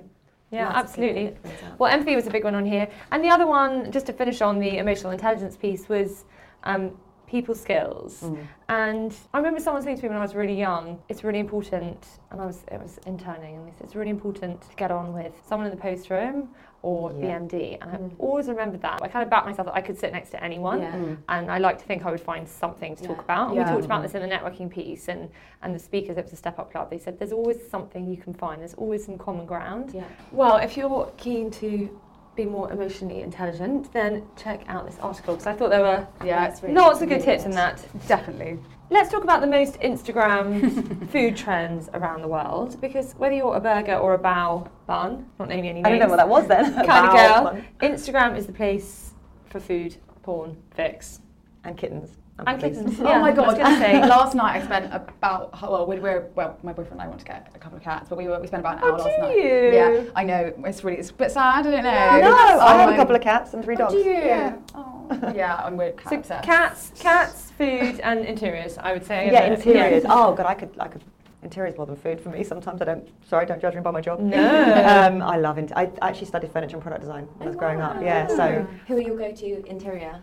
[0.52, 1.28] yeah, Lots absolutely.
[1.30, 1.80] people that comes up.
[1.80, 4.42] Well, empathy was a big one on here, and the other one, just to finish
[4.42, 6.26] on the emotional intelligence piece, was
[6.64, 8.22] um, people skills.
[8.24, 8.38] Mm.
[8.70, 12.06] And I remember someone saying to me when I was really young, it's really important,
[12.32, 15.14] and I was it was interning, and they said it's really important to get on
[15.14, 16.50] with someone in the post room
[16.84, 17.40] or the Yeah.
[17.40, 17.78] MD.
[17.82, 18.12] And I've Mm.
[18.20, 19.02] always remembered that.
[19.02, 20.80] I kind of backed myself that I could sit next to anyone.
[20.82, 20.92] Yeah.
[20.94, 21.18] Mm.
[21.28, 23.48] And I like to think I would find something to talk about.
[23.48, 23.66] And Yeah.
[23.66, 24.04] we talked about Mhm.
[24.04, 25.30] this in the networking piece, and,
[25.64, 28.16] and the speakers, it was a Step Up Club, they said there's always something you
[28.18, 29.92] can find, there's always some common ground.
[29.94, 30.04] Yeah.
[30.32, 31.90] Well, if you're keen to
[32.38, 36.54] be more emotionally intelligent, then check out this article because I thought there were Yeah,
[36.62, 37.50] really- lots of good really tips good.
[37.50, 37.86] in that.
[38.08, 38.60] Definitely.
[38.90, 43.60] Let's talk about the most Instagram food trends around the world because whether you're a
[43.60, 46.48] burger or a bao bun, not naming any names, I don't know what that was
[46.48, 46.74] then.
[46.86, 49.12] kind of girl, Instagram is the place
[49.50, 51.20] for food, porn, fix,
[51.66, 52.18] And kittens.
[52.40, 52.78] And puppies.
[52.78, 53.00] kittens.
[53.00, 53.58] oh Yeah, my I was god!
[53.58, 54.00] gonna say.
[54.08, 57.26] last night I spent about well, we were well, my boyfriend and I want to
[57.26, 59.16] get a couple of cats, but we were we spent about an Oh, hour last
[59.16, 59.36] do night.
[59.38, 59.72] you?
[59.74, 61.66] Yeah, I know it's really it's a bit sad.
[61.66, 62.30] I don't know.
[62.30, 63.94] No, I have my- a couple of cats and three dogs.
[63.94, 64.12] do you?
[64.12, 64.56] Yeah.
[64.76, 64.94] Oh.
[65.36, 66.44] yeah, and we're cat So obsessed.
[66.46, 68.78] cats, cats, food, and interiors.
[68.78, 69.32] I would say.
[69.32, 70.04] Yeah, interiors.
[70.08, 71.04] Oh god, I could, I could.
[71.44, 72.44] Interiors more than food for me.
[72.44, 73.08] Sometimes I don't.
[73.26, 74.20] Sorry, don't judge me by my job.
[74.20, 74.38] No.
[74.86, 75.72] Um, I love it.
[75.76, 78.02] I actually studied furniture and product design when I was growing up.
[78.02, 78.28] Yeah.
[78.28, 80.20] So Who are your go-to interior?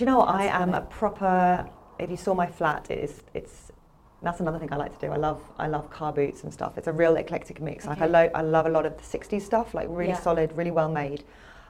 [0.00, 0.30] Do you know what?
[0.30, 1.68] I am a proper.
[1.98, 3.22] If you saw my flat, it is.
[3.34, 3.70] It's.
[4.22, 5.12] That's another thing I like to do.
[5.12, 5.42] I love.
[5.58, 6.78] I love car boots and stuff.
[6.78, 7.84] It's a real eclectic mix.
[7.84, 8.12] Like I, Okay.
[8.12, 9.74] lo- I love a lot of the '60s stuff.
[9.74, 10.18] Like really Yeah.
[10.18, 11.22] solid, really well made.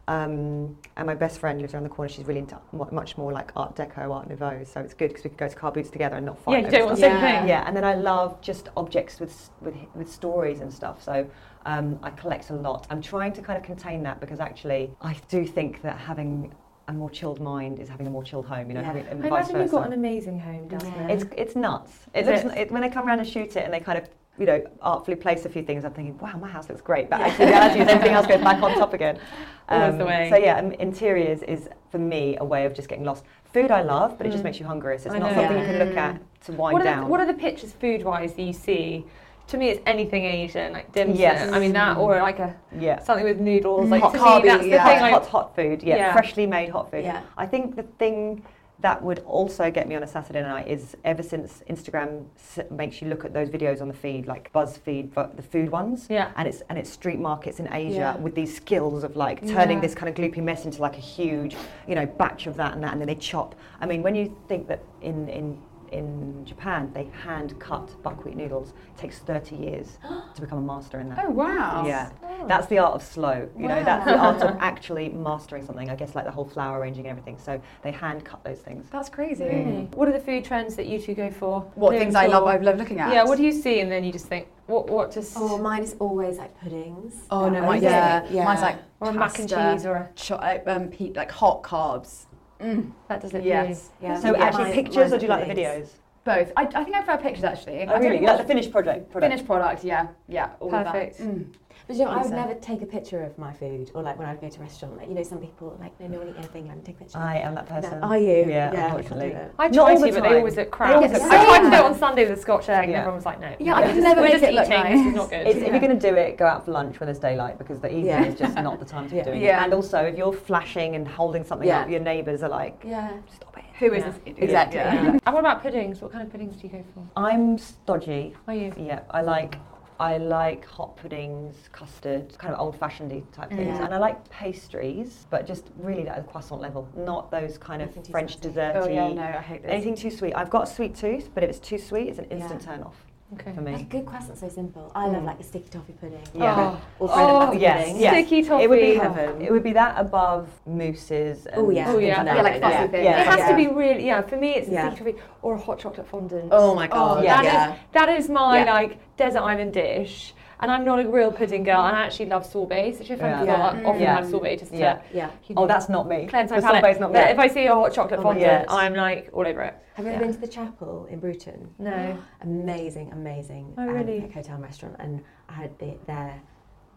[0.07, 2.09] Um, and my best friend lives around the corner.
[2.09, 4.62] She's really into mu- much more like Art Deco, Art Nouveau.
[4.62, 6.61] So it's good because we could go to car boots together and not fight.
[6.61, 7.49] Yeah, you don't want the same thing.
[7.49, 11.03] Yeah, and then I love just objects with with with stories and stuff.
[11.03, 11.27] So
[11.66, 12.87] um, I collect a lot.
[12.90, 16.53] I'm trying to kind of contain that because actually I do think that having
[16.90, 18.68] a more chilled mind is having a more chilled home.
[18.68, 18.87] You know, Yeah.
[18.87, 21.07] having and I vice imagine you've got an amazing home down Yeah.
[21.07, 21.11] there.
[21.16, 21.92] It's it's nuts.
[22.14, 22.61] It Is looks it?
[22.62, 25.16] it, when they come around and shoot it and they kind of you know artfully
[25.16, 25.85] place a few things.
[25.85, 27.09] I'm thinking, wow, my house looks great.
[27.11, 27.26] But Yeah.
[27.26, 29.18] actually, the reality is everything else goes back on top again.
[29.72, 30.29] Um, the way.
[30.29, 33.24] So yeah, um, interiors is for me a way of just getting lost.
[33.53, 34.46] Food I love, but it just Mm.
[34.46, 34.98] makes you hungry.
[34.98, 35.37] So it's I not know.
[35.37, 37.05] something you can look at to wind what, down.
[37.05, 39.07] the, what are the pictures food-wise that you see?
[39.51, 41.17] To me, it's anything Asian, like dim sum.
[41.17, 41.53] Yes.
[41.53, 43.01] I mean that, or like a yeah.
[43.01, 43.87] something with noodles.
[43.87, 43.91] Mm.
[43.91, 44.87] Like Hot to carby, me, that's the yeah.
[44.87, 45.01] thing.
[45.01, 46.13] Like, hot, hot food, yeah, Yeah.
[46.13, 47.05] freshly made hot food.
[47.05, 47.23] Yeah.
[47.37, 48.45] I think the thing
[48.79, 52.25] that would also get me on a Saturday night is ever since Instagram
[52.71, 56.07] makes you look at those videos on the feed, like BuzzFeed, but the food ones,
[56.09, 56.31] yeah.
[56.37, 58.17] and it's and it's street markets in Asia Yeah.
[58.17, 59.83] with these skills of like turning Yeah.
[59.83, 61.57] this kind of gloopy mess into like a huge,
[61.89, 63.55] you know, batch of that and that, and then they chop.
[63.81, 65.59] I mean, when you think that in in
[65.92, 69.98] in Japan they hand cut buckwheat noodles, it takes 30 years
[70.35, 71.24] to become a master in that.
[71.26, 71.85] Oh wow.
[71.87, 72.11] Yeah,
[72.46, 73.48] that's the art of slow.
[73.59, 75.90] You know, that's the art of actually mastering something.
[75.90, 77.38] I guess like the whole flour arranging and everything.
[77.38, 78.88] So they hand cut those things.
[78.90, 79.44] That's crazy.
[79.44, 79.88] Really?
[79.94, 81.61] What are the food trends that you two go for?
[81.74, 82.44] What things I love.
[82.46, 83.12] I love looking at.
[83.12, 83.24] Yeah.
[83.24, 84.88] What do you see, and then you just think, what?
[84.88, 85.33] What just?
[85.37, 87.14] Oh, mine is always like puddings.
[87.31, 88.22] Oh no, That my yeah.
[88.24, 88.31] it.
[88.31, 88.44] yeah.
[88.44, 91.62] Mine's like or a mac and cheese, or a, cho- uh, um, pe- like hot
[91.62, 92.26] carbs.
[92.62, 93.44] Mm, that does it.
[93.44, 93.90] yes.
[94.03, 94.18] Yeah.
[94.20, 95.88] So Yeah, actually mine- pictures, mine's or do you like the videos?
[96.25, 96.53] both.
[96.57, 97.81] I, I think I prefer pictures actually.
[97.81, 98.11] I Oh, don't really?
[98.11, 99.11] think You like the finished project?
[99.11, 99.31] product?
[99.33, 99.85] finished product.
[99.85, 100.51] Yeah, yeah.
[100.61, 101.20] All Perfect.
[101.20, 101.35] Of that.
[101.35, 101.46] Mm.
[101.87, 104.29] But you know, I would never take a picture of my food, or like when
[104.29, 104.97] I would go to a restaurant.
[104.97, 106.64] Like you know, some people like no, no one eat anything.
[106.71, 107.19] I don't take a picture.
[107.19, 108.01] I am that person.
[108.01, 108.45] No, are you?
[108.49, 109.31] Yeah, I can't unfortunately.
[109.31, 109.55] do it.
[109.59, 110.97] I Not all to, the but they always look crap.
[110.97, 113.16] Always look I tried to do it on Sunday with a Scotch egg, and everyone
[113.16, 113.55] was like, no.
[113.59, 114.99] Yeah, I we're can just- never we're make just it look eating, nice.
[114.99, 115.47] This is not good.
[115.47, 117.81] It's, If you're going to do it, go out for lunch when there's daylight because
[117.81, 118.25] the evening Yeah.
[118.25, 119.25] is just not the time to be Yeah.
[119.25, 119.61] doing Yeah.
[119.61, 119.64] it.
[119.64, 121.81] And also, if you're flashing and holding something Yeah.
[121.83, 123.11] up, your neighbours are like, Yeah.
[123.35, 123.64] stop it.
[123.79, 124.11] Who is Yeah.
[124.11, 124.21] this?
[124.27, 124.38] idiot?
[124.43, 124.81] Exactly.
[124.81, 126.01] And what about puddings?
[126.03, 127.03] What kind of puddings do you go for?
[127.16, 128.35] I'm stodgy.
[128.47, 128.73] Are you?
[128.77, 129.57] Yeah, I like
[130.01, 133.85] I like hot puddings, custard, kind of old-fashioned type things, Yeah.
[133.85, 137.93] and I like pastries, but just really at the croissant level, not those kind of
[138.11, 138.77] French desserty.
[138.77, 139.71] Oh yeah, no, I hate this.
[139.71, 140.33] Anything too sweet.
[140.35, 142.77] I've got a sweet tooth, but if it's too sweet, it's an instant Yeah.
[142.77, 143.53] turn off Okay.
[143.53, 144.90] for A good croissant's so simple.
[144.95, 145.27] I love Mm.
[145.27, 146.19] like a sticky toffee pudding.
[146.35, 146.77] Yeah.
[146.99, 148.01] Or bread and Oh, butter yes, pudding.
[148.03, 148.12] yes.
[148.27, 148.64] Sticky toffee.
[148.64, 149.40] It would be Heaven.
[149.43, 151.47] It would be that above mousses.
[151.47, 151.85] And Oh, yeah.
[151.88, 152.25] Oh, yeah.
[152.25, 152.73] Yeah, like that.
[152.73, 153.05] fussy things.
[153.05, 153.21] Yeah.
[153.21, 153.49] It has Yeah.
[153.51, 154.21] to be really, yeah.
[154.23, 154.93] For me, it's a Yeah.
[154.95, 156.49] sticky toffee or a hot chocolate fondant.
[156.51, 157.19] Oh my god.
[157.19, 157.37] Oh, yeah.
[157.37, 157.75] that is- yeah.
[157.93, 158.73] that is my Yeah.
[158.75, 160.35] like desert island dish.
[160.61, 162.92] And I'm not a real pudding girl, and I actually love sorbet.
[162.92, 163.44] So if I'm Yeah.
[163.44, 163.62] Yeah.
[163.62, 164.16] I often Yeah.
[164.16, 164.99] have sorbet just to Yeah.
[165.12, 165.31] Yeah.
[165.57, 166.27] Oh, that's not me.
[166.27, 166.83] cleanse my the palate.
[166.83, 168.77] sorbet's not but if I see a hot chocolate Oh fondant, God.
[168.77, 169.75] I'm like all over it.
[169.94, 170.16] Have you Yeah.
[170.18, 171.75] ever been to the chapel in Bruton?
[171.79, 172.18] No.
[172.42, 173.75] Amazing, amazing.
[173.79, 174.20] Oh, um, really?
[174.20, 176.40] like hotel and restaurant, and I had the, their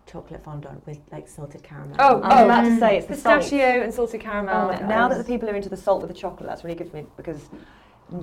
[0.05, 1.95] chocolate fondant with like salted caramel.
[1.99, 2.45] Oh, I was oh.
[2.45, 3.41] about to say it's the salt.
[3.41, 4.71] Pistachio and salted caramel.
[4.73, 6.89] Oh, now that the people are into the salt with the chocolate, that's really good
[6.89, 7.49] for me because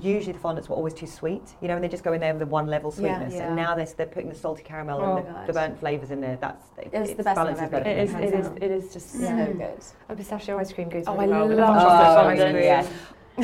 [0.00, 1.42] usually the fondants were always too sweet.
[1.60, 3.48] You know, and they just go in there with the one level sweetness, Yeah.
[3.48, 6.20] and now they're, they're putting the salty caramel Oh, and the, the burnt flavours in
[6.20, 6.36] there.
[6.40, 7.90] That's it, It it's the best one balances ever better.
[7.90, 9.82] It is, it is, it is just so good.
[10.08, 12.38] A pistachio ice cream goes Oh, really I well with love a hot chocolate chocolate
[12.38, 12.64] fondant.
[12.64, 12.86] Yeah.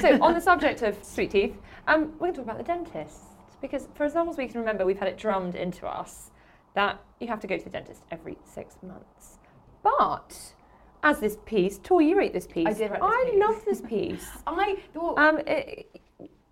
[0.00, 1.56] So on the subject of sweet teeth,
[1.88, 3.22] um, we're going to talk about the dentist
[3.60, 6.30] because for as long as we can remember, we've had it drummed into us
[6.74, 9.38] that you have to go to the dentist every six months.
[9.82, 10.54] But
[11.02, 12.66] as this piece, Tor, you wrote this piece.
[12.66, 13.40] I did write this I piece.
[13.40, 14.28] love this piece.
[14.46, 16.00] I thought um, it,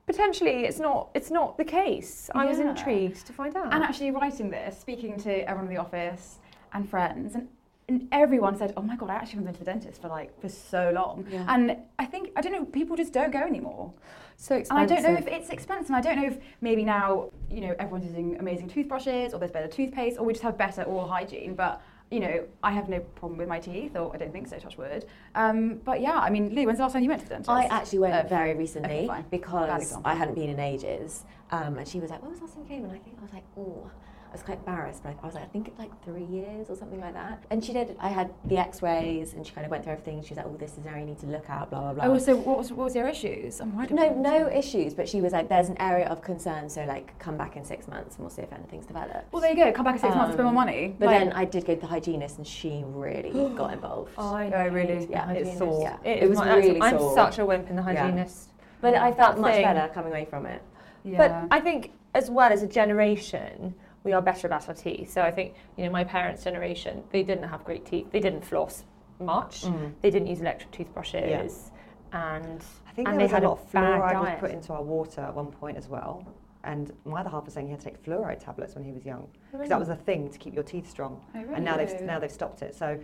[0.06, 1.10] potentially, it's not.
[1.14, 2.30] It's not the case.
[2.34, 2.70] I was Yeah.
[2.70, 3.72] intrigued to find out.
[3.72, 6.38] And actually writing this, speaking to everyone in the office
[6.72, 7.48] and friends, and,
[7.88, 10.38] and everyone said, "Oh my god, I actually haven't been to the dentist for like
[10.40, 11.44] for so long." Yeah.
[11.48, 13.92] And I think I don't know, people just don't go anymore.
[14.36, 15.04] so expensive And expensive.
[15.04, 15.90] I don't know if it's expensive.
[15.90, 19.52] And I don't know if maybe now you know everyone's using amazing toothbrushes, or there's
[19.52, 21.54] better toothpaste, or we just have better oral hygiene.
[21.54, 21.80] But
[22.14, 24.56] you know, I have no problem with my teeth, or I don't think so.
[24.58, 25.04] Touch wood.
[25.34, 27.50] Um, but yeah, I mean, Lou, when's the last time you went to the dentist?
[27.50, 29.98] I actually went Uh, very recently okay, because.
[30.04, 31.24] I hadn't been in ages.
[31.50, 33.16] Um, and she was like, "When was the last time you came?" And I think
[33.18, 33.90] I was like, "Oh."
[34.34, 36.74] I was quite embarrassed, but I was like, I think it's like three years or
[36.74, 37.44] something like that.
[37.50, 37.96] And she did.
[38.00, 40.24] I had the X-rays, and she kind of went through everything.
[40.24, 41.92] She was like, "Oh, this is an area you need to look at." Blah blah
[41.92, 42.04] blah.
[42.06, 43.60] Oh, so what was what was your issues?
[43.60, 44.92] And why did no, no issues.
[44.92, 47.86] But she was like, "There's an area of concern, so like, come back in six
[47.86, 49.70] months, and we'll see if anything's developed." Well, there you go.
[49.70, 50.96] Come back in six months, spend more Um, money.
[50.98, 54.10] But Like- then I did go to the hygienist, and she really got involved.
[54.18, 55.06] I Oh, really?
[55.08, 55.80] Yeah, It's hygienist, sore.
[55.80, 55.96] Yeah.
[56.10, 57.14] It, It was my, really I'm sore.
[57.14, 58.00] such a wimp in the Yeah.
[58.02, 58.48] hygienist.
[58.80, 59.62] But I felt much thing.
[59.62, 60.60] better coming away from it.
[61.04, 61.18] yeah.
[61.18, 65.10] But I think as well as a generation, we are better about our teeth.
[65.12, 68.06] So I think, you know, my parents' generation, they didn't have great teeth.
[68.12, 68.84] They didn't floss
[69.18, 69.62] much.
[69.62, 69.94] Mm.
[70.02, 71.72] They didn't use electric toothbrushes.
[72.12, 74.50] And I think And there they was had a a lot of fluoride was put
[74.52, 76.24] into our water at one point as well.
[76.62, 79.04] And my other half was saying he had to take fluoride tablets when he was
[79.04, 81.20] young because that was a thing to keep your teeth strong.
[81.34, 82.74] Oh, And now they've now they've stopped it.
[82.74, 82.98] So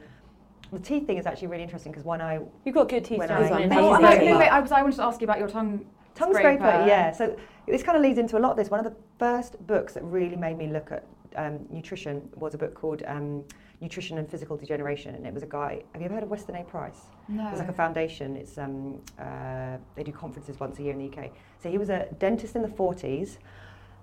[0.73, 3.29] the teeth thing is actually really interesting because when I you've got good teeth, When
[3.29, 3.53] Jasmine.
[3.53, 3.79] I- Amazing.
[3.85, 4.03] Oh, Amazing.
[4.03, 4.31] no, Amazing.
[4.35, 4.73] no, wait, I was.
[4.73, 5.85] I wanted to ask you about your tongue.
[6.21, 7.13] Tongue scraper, yeah.
[7.13, 8.71] So this kind of leads into a lot of this.
[8.71, 11.07] One of the first books that really made me look at
[11.37, 13.45] um, nutrition was a book called um,
[13.81, 15.83] Nutrition and Physical Degeneration, and it was a guy.
[15.93, 16.65] Have you ever heard of Weston A.
[16.65, 17.01] Price?
[17.29, 17.49] No.
[17.49, 18.37] It's like a foundation.
[18.37, 21.31] It's um, uh, they do conferences once a year in the UK.
[21.63, 23.39] So he was a dentist in the 40s,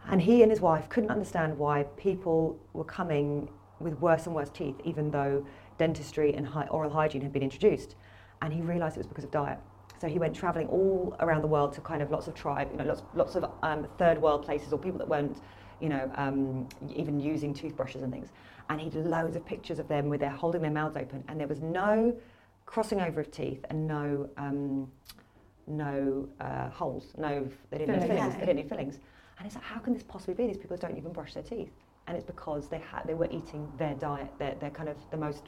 [0.10, 3.50] and he and his wife couldn't understand why people were coming
[3.80, 5.46] with worse and worse teeth, even though
[5.78, 7.96] dentistry and oral hygiene had been introduced.
[8.42, 9.60] And he realised it was because of diet.
[10.00, 12.78] So he went travelling all around the world to kind of lots of tribe, you
[12.78, 15.42] know, lots, lots of um, third world places or people that weren't,
[15.80, 18.30] you know, um, even using toothbrushes and things.
[18.70, 21.40] And he did loads of pictures of them with their holding their mouths open, and
[21.40, 22.16] there was no
[22.66, 24.92] crossing over of teeth and no um,
[25.68, 28.20] no uh, holes, no they didn't need Fillings.
[28.20, 29.00] fillings, they didn't need fillings.
[29.38, 30.48] And it's like, how can this possibly be?
[30.48, 31.72] These people don't even brush their teeth,
[32.08, 35.18] and it's because they had they were eating their diet, their their kind of the
[35.18, 35.44] most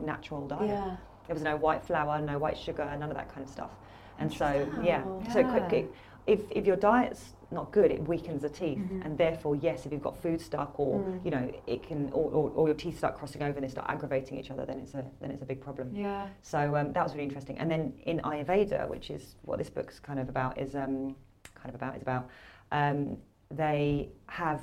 [0.00, 0.70] natural diet.
[0.70, 0.96] Yeah.
[1.26, 3.70] There was no white flour, no white sugar, none of that kind of stuff.
[4.18, 5.52] And so yeah, so Yeah.
[5.52, 5.94] could- it,
[6.26, 9.04] if if your diet's not good, it weakens the teeth, Mhm.
[9.04, 11.24] and therefore yes, if you've got food stuck or Mm.
[11.24, 13.88] you know it can or, or, or your teeth start crossing over and they start
[13.88, 15.90] aggravating each other, then it's a then it's a big problem.
[15.94, 16.26] Yeah.
[16.42, 17.58] So um, that was really interesting.
[17.58, 21.14] And then in Ayurveda, which is what this book's kind of about, is um,
[21.54, 22.28] kind of about is about
[22.72, 23.16] um,
[23.50, 24.62] they have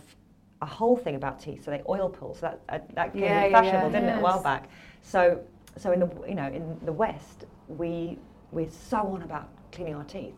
[0.61, 1.63] a whole thing about teeth.
[1.63, 2.33] So they oil pull.
[2.35, 3.99] So that uh, that became Yeah, fashionable, yeah.
[3.99, 4.67] didn't it, a while back?
[5.01, 5.39] So
[5.77, 8.17] so in the you know in the West, we
[8.51, 10.35] we're so on about cleaning our teeth,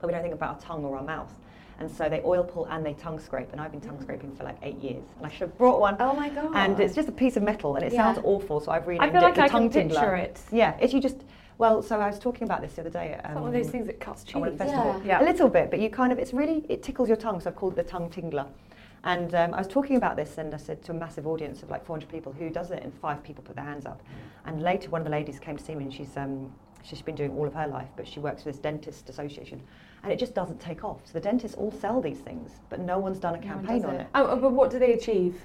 [0.00, 1.32] but we don't think about our tongue or our mouth.
[1.80, 3.50] And so they oil pull and they tongue scrape.
[3.50, 5.02] And I've been tongue scraping for like eight years.
[5.16, 5.96] And I should have brought one.
[5.98, 6.52] Oh my god.
[6.54, 8.04] And it's just a piece of metal, and it Yeah.
[8.14, 8.60] sounds awful.
[8.60, 10.40] So I've I renamed feel it like the I tongue can picture it.
[10.52, 11.24] Yeah, if you just
[11.56, 13.12] well, so I was talking about this the other day.
[13.12, 14.36] At, It's um, one of those things that cuts cheese.
[14.36, 15.00] I went to a festival.
[15.04, 15.20] Yeah.
[15.20, 15.22] Yeah.
[15.22, 17.40] A little bit, but you kind of it's really it tickles your tongue.
[17.40, 18.46] So I've called it the tongue tingler.
[19.04, 21.70] And um, I was talking about this, and I said to a massive audience of
[21.70, 22.82] like 400 people, who does it?
[22.82, 24.02] And five people put their hands up.
[24.46, 26.50] And later, one of the ladies came to see me, and she's um,
[26.82, 29.60] she's been doing all of her life, but she works for this dentist association,
[30.02, 31.00] and it just doesn't take off.
[31.04, 33.94] So the dentists all sell these things, but no one's done a campaign does on
[33.96, 34.00] it.
[34.02, 34.06] it.
[34.14, 35.40] Oh, but what do they achieve?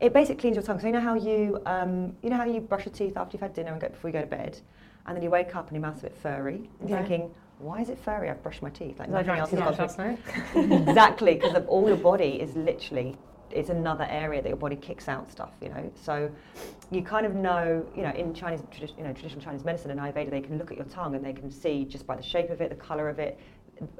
[0.00, 0.80] it basically cleans your tongue.
[0.80, 3.40] So you know how you, um, you know how you brush your teeth after you've
[3.42, 4.58] had dinner and go before you go to bed,
[5.06, 6.98] and then you wake up and your mouth's a bit furry, Yeah.
[6.98, 8.28] thinking, why is it furry?
[8.28, 8.98] I've brushed my teeth.
[8.98, 10.18] Like nothing else has got
[10.54, 13.16] exactly because all your body is literally
[13.50, 15.90] it's another area that your body kicks out stuff you know?
[16.02, 16.30] So
[16.90, 20.00] you kind of know you know in chinese tradi- you know traditional chinese medicine and
[20.00, 22.50] ayurveda they can look at your tongue and they can see just by the shape
[22.50, 23.38] of it the color of it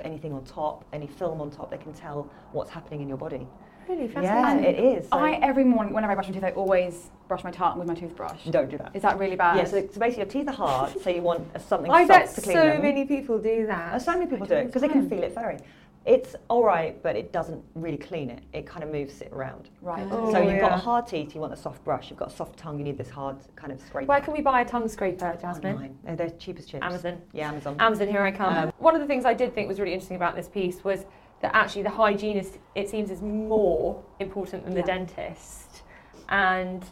[0.01, 3.47] anything on top any film on top they can tell what's happening in your body
[3.89, 7.11] Really yeah it is so I every morning whenever I brush my teeth, I always
[7.29, 8.45] brush my tongue with my toothbrush.
[8.51, 9.57] don't do that Is that really bad?
[9.57, 12.35] yeah so, so basically your teeth are hard so you want something I soft bet
[12.37, 14.03] to clean so them many people do Uh, that.
[14.03, 15.59] so many people do it because they can feel it furry
[16.07, 19.71] it's all right but it doesn't really clean it it kind of moves it around
[19.81, 20.07] right.
[20.11, 20.79] Oh, so you've got yeah.
[20.79, 22.11] hard teeth, you want a soft brush.
[22.11, 24.07] You've got a soft tongue, you need this hard kind of scrape.
[24.09, 25.75] Where can we buy a tongue scraper, Jasmine?
[25.75, 25.99] Online.
[26.05, 26.83] They're, they're cheap as chips.
[26.85, 27.21] Amazon.
[27.33, 27.77] Yeah, Amazon.
[27.79, 28.55] Amazon, here I come.
[28.55, 31.07] Um, One of the things I did think was really interesting about this piece was
[31.41, 35.83] that actually the hygienist, it seems, is more important than the dentist.
[36.29, 36.85] And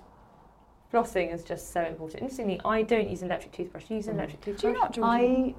[0.93, 2.23] flossing is just so important.
[2.23, 3.85] Interestingly, I don't use an electric toothbrush.
[3.85, 4.19] Do you use an Mm.
[4.19, 4.63] electric toothbrush?
[4.63, 5.55] Do you not, Georgie?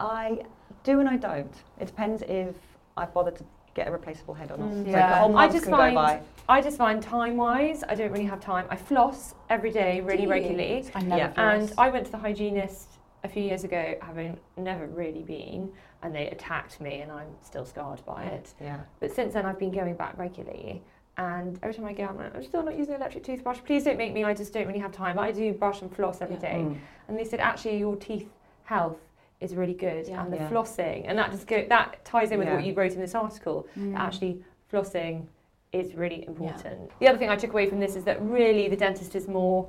[0.00, 0.42] I, I
[0.84, 1.52] do and I don't.
[1.80, 2.54] It depends if
[2.96, 3.44] I bother to
[3.74, 4.70] get a replaceable head or not.
[4.70, 4.84] Mm.
[4.84, 5.08] So Yeah.
[5.10, 6.20] the whole I just can find go by.
[6.48, 8.66] I just find time wise, I don't really have time.
[8.70, 10.84] I floss every day, really regularly.
[10.94, 11.32] I never Yeah.
[11.36, 11.72] And.
[11.76, 16.28] I went to the hygienist a few years ago, having never really been, and they
[16.28, 18.54] attacked me, and I'm still scarred by it.
[18.60, 18.80] Yeah.
[19.00, 20.82] But since then, I've been going back regularly.
[21.18, 23.58] And every time I go, I'm like, I'm still not using an electric toothbrush.
[23.64, 24.22] Please don't make me.
[24.22, 25.18] I just don't really have time.
[25.18, 26.62] I do brush and floss every day.
[26.66, 26.78] Mm.
[27.08, 28.28] And they said actually your teeth
[28.64, 28.98] health
[29.40, 30.22] is really good, Yeah.
[30.22, 30.48] and the Yeah.
[30.50, 32.56] flossing, and that just go that ties in with Yeah.
[32.56, 33.66] what you wrote in this article.
[33.78, 33.96] Mm.
[33.96, 35.26] Actually flossing
[35.72, 36.90] is really important.
[37.00, 39.68] The other thing I took away from this is that really the dentist is more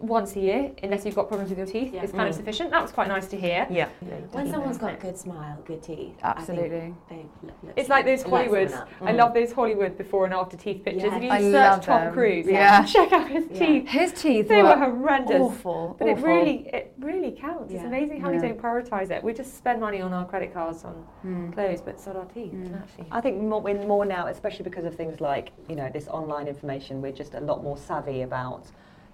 [0.00, 2.02] once a year, unless you've got problems with your teeth, Yeah.
[2.02, 2.36] is kind of Mm.
[2.36, 2.70] sufficient.
[2.70, 3.66] That was quite nice to hear.
[3.70, 3.88] Yeah.
[4.32, 6.94] When someone's got a good smile, good teeth, I think Absolutely.
[7.08, 8.30] they look, look It's like those Hollywoods.
[8.30, 8.70] lights Hollywood.
[8.70, 9.08] someone up.
[9.08, 9.16] I Mm.
[9.18, 11.04] love those Hollywood before and after teeth pictures.
[11.10, 11.16] Yeah.
[11.16, 12.12] If you I search love Tom them.
[12.14, 12.84] Cruise, Yeah.
[12.84, 13.58] check out his Yeah.
[13.66, 13.88] teeth.
[13.88, 15.40] His teeth They were were horrendous.
[15.40, 15.96] awful.
[15.98, 17.72] But it really, it really counts.
[17.72, 19.24] It's amazing how we don't prioritise it.
[19.24, 21.52] We just spend money on our credit cards on Mm.
[21.54, 22.52] clothes, but it's not our teeth.
[22.52, 22.82] Mm.
[22.82, 26.08] Actually, I think more, we're more now, especially because of things like you know this
[26.08, 27.00] online information.
[27.00, 28.70] We're just a lot more savvy about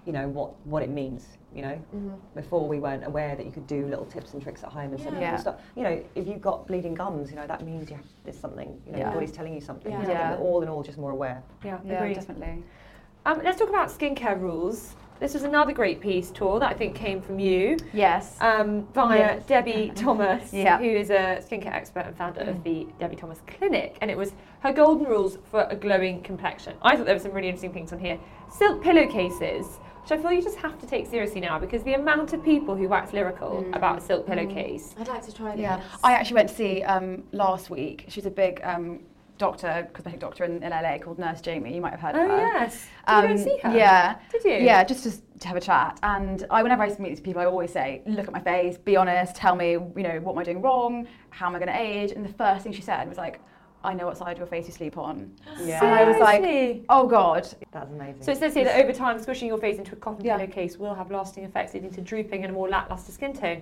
[0.09, 1.27] you know what what it means.
[1.53, 2.13] You know, Mhm.
[2.35, 4.99] before we weren't aware that you could do little tips and tricks at home and
[4.99, 5.35] simple Yeah.
[5.35, 5.61] stuff.
[5.75, 8.69] You know, if you've got bleeding gums, you know that means you have, there's something.
[8.87, 9.03] You know, Yeah.
[9.05, 9.91] your body's telling you something.
[9.91, 9.99] Yeah.
[9.99, 10.37] I Yeah.
[10.39, 11.43] all in all just more aware.
[11.63, 12.15] yeah, Yeah, agreed.
[12.15, 12.63] definitely.
[13.25, 14.95] Um, let's talk about skincare rules.
[15.19, 18.37] This was another great piece, Tor, that I think came from you Yes.
[18.41, 19.45] um, via Yes.
[19.47, 20.77] Debbie Thomas, Yeah.
[20.77, 23.97] who is a skincare expert and founder of the Debbie Thomas Clinic.
[24.01, 26.73] And it was her golden rules for a glowing complexion.
[26.81, 28.17] I thought there were some really interesting things on here.
[28.49, 32.33] Silk pillowcases, which I feel you just have to take seriously now because the amount
[32.33, 33.75] of people who wax lyrical Mm.
[33.75, 34.29] about a silk Mm.
[34.29, 34.95] pillowcase.
[34.99, 35.61] I'd like to try this.
[35.61, 38.05] Yeah, I actually went to see um, last week.
[38.07, 39.01] She's a big um,
[39.37, 41.75] doctor, cosmetic doctor in, in LA called Nurse Jamie.
[41.75, 42.35] You might have heard Oh, of her.
[42.35, 42.87] Oh yes.
[43.07, 43.77] Did you go and Um, see her?
[43.77, 44.51] Yeah, Did you?
[44.65, 45.99] yeah, just to, to have a chat.
[46.03, 48.95] And I, whenever I meet these people, I always say, look at my face, be
[48.97, 51.07] honest, tell me, you know, what am I doing wrong?
[51.29, 52.11] How am I going to age?
[52.11, 53.39] And the first thing she said was like,
[53.83, 55.31] I know what side of your face you sleep on.
[55.63, 55.83] Yeah.
[55.83, 56.85] And I was like, Seriously?
[56.89, 57.47] oh God.
[57.71, 58.21] That's amazing.
[58.23, 60.37] So it says here that over time, squishing your face into a cotton Yeah.
[60.37, 63.61] pillowcase will have lasting effects, leading to drooping and a more lackluster skin tone.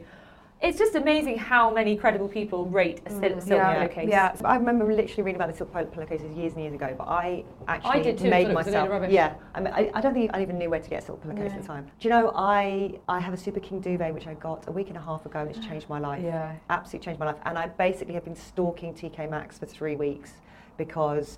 [0.60, 4.10] It's just amazing how many credible people rate a sil- Mm, silk yeah, pillowcase.
[4.10, 4.36] yeah.
[4.44, 8.02] I remember literally reading about the silk pillowcases years and years ago, but I actually
[8.02, 8.90] did too, made myself.
[9.12, 11.22] Yeah, I, mean, I, I don't think I even knew where to get a silk
[11.22, 11.56] pillowcase No.
[11.58, 11.86] at the time.
[12.00, 14.88] Do you know I I have a Super King duvet which I got a week
[14.88, 16.24] and a half ago and it's changed my life.
[16.24, 16.54] Yeah.
[16.72, 20.34] Absolutely changed my life, and I basically have been stalking TK Maxx for three weeks
[20.76, 21.38] because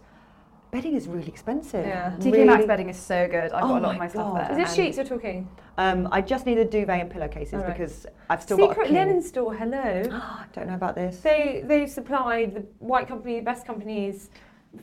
[0.71, 1.85] bedding is really expensive.
[1.85, 2.15] Yeah.
[2.19, 3.51] TK Really- Maxx bedding is so good.
[3.51, 4.49] I've Oh got a lot of my stuff God.
[4.57, 4.59] there.
[4.65, 5.47] Is it sheets you're talking?
[5.77, 7.67] Um, I just need a duvet and pillowcases All right.
[7.77, 8.91] because I've still got Secret.
[8.91, 10.03] Linen Store, hello.
[10.53, 11.19] don't know about this.
[11.21, 14.29] They they've supplied the white company, the best companies,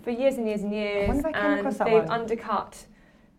[0.03, 2.11] for years and years and years, wonder if I came and across that they've one.
[2.21, 2.87] undercut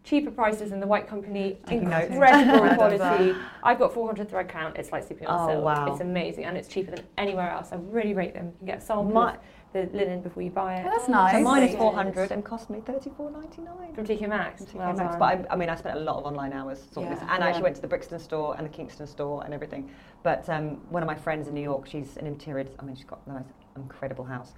[0.03, 1.57] cheaper prices than the white company.
[1.69, 3.36] Incredible I love quality.
[3.62, 4.77] I've got 400 thread count.
[4.77, 5.65] It's like sleeping on Oh, silk.
[5.65, 5.91] wow.
[5.91, 7.73] It's amazing and it's cheaper than anywhere else.
[7.73, 8.45] I really rate them.
[8.45, 9.38] You can get a sample My- of
[9.73, 10.86] the linen before you buy it.
[10.88, 11.43] Oh, that's So nice.
[11.43, 13.95] mine is 400 and cost me 34.99.
[13.95, 14.63] From TK Maxx.
[14.63, 15.15] TK Well Maxx.
[15.17, 17.36] But I, I mean, I spent a lot of online hours sorting this, Yeah.
[17.36, 19.89] and I actually went to the Brixton store and the Kingston store and everything.
[20.23, 22.65] But um, one of my friends in New York, she's an interior.
[22.80, 24.53] I mean, she's got the most incredible house,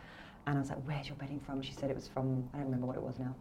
[0.48, 2.48] and I was like, "Where's your bedding from?" She said it was from.
[2.54, 3.36] I don't remember what it was now.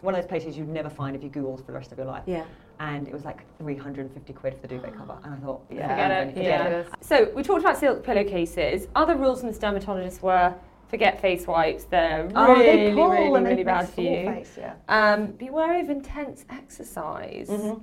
[0.00, 2.06] One of those places you'd never find if you Googled for the rest of your
[2.06, 2.22] life.
[2.26, 2.44] Yeah.
[2.78, 6.28] And it was like 350 quid for the duvet cover, and I thought, yeah, Forget
[6.28, 6.66] it, gonna yeah.
[6.68, 6.88] it.
[7.00, 8.86] So we talked about silk pillowcases.
[8.94, 10.54] Other rules from the dermatologist were
[10.88, 11.84] forget face wipes.
[11.84, 14.24] They're Oh, really, they pull really, and really bad for sore you.
[14.32, 14.74] Face, yeah.
[14.88, 17.48] Um, be wary of intense exercise.
[17.48, 17.82] Mhm.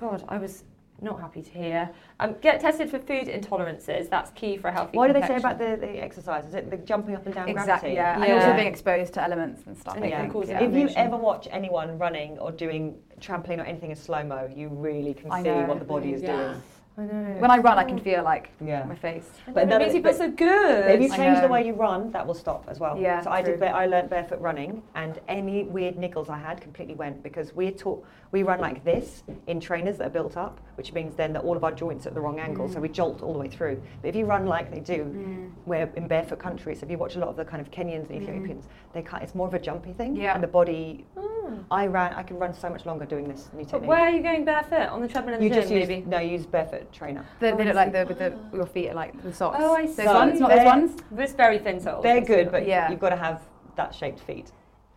[0.00, 0.64] God, I was
[1.00, 1.88] not happy to hear.
[2.18, 4.08] Um, get tested for food intolerances.
[4.10, 4.96] That's key for a healthy.
[4.98, 6.44] What do they say about the, the exercise?
[6.46, 7.94] Is it the jumping up and down Exactly.
[7.94, 7.94] gravity?
[7.94, 8.32] Yeah.
[8.32, 9.94] And also being exposed to elements and stuff.
[9.96, 10.60] And it Yeah.
[10.60, 14.68] If you ever watch anyone running or doing trampoline or anything in slow mo, you
[14.70, 15.66] really can I see know.
[15.66, 16.36] what the body is Yeah.
[16.36, 16.62] doing.
[16.98, 17.36] I know.
[17.38, 18.82] When I run, I can feel like Yeah.
[18.84, 19.30] my face.
[19.46, 20.84] but But it that- makes you feel so good.
[20.84, 22.98] But if you change the way you run, that will stop as well.
[22.98, 23.58] Yeah, So I did.
[23.58, 23.68] true.
[23.68, 27.70] Ba- I learned barefoot running, and any weird niggles I had completely went because we
[27.70, 31.44] taught we run like this in trainers that are built up, which means then that
[31.44, 33.48] all of our joints are at the wrong angle, so we jolt all the way
[33.48, 33.80] through.
[34.02, 35.50] But if you run like they do, Mm.
[35.64, 38.22] where in barefoot countries, if you watch a lot of the kind of Kenyans and
[38.22, 40.34] Ethiopians, they can't, it's more of a jumpy thing, Yeah.
[40.34, 41.06] and the body.
[41.16, 41.24] Mm.
[41.70, 42.12] I ran.
[42.12, 43.88] I can run so much longer doing this new But technique.
[43.88, 44.88] where are you going barefoot?
[44.90, 46.04] On the treadmill in the you gym, just use maybe?
[46.06, 47.24] no, use barefoot trainer.
[47.40, 49.56] They, Oh, they look like the with the your feet are like the socks.
[49.60, 50.04] Oh, I Those see.
[50.06, 50.96] ones, not those ones.
[51.16, 52.02] It's very thin soles.
[52.02, 52.90] They're good, but Yeah.
[52.90, 53.42] you've got to have
[53.76, 54.52] that shaped feet.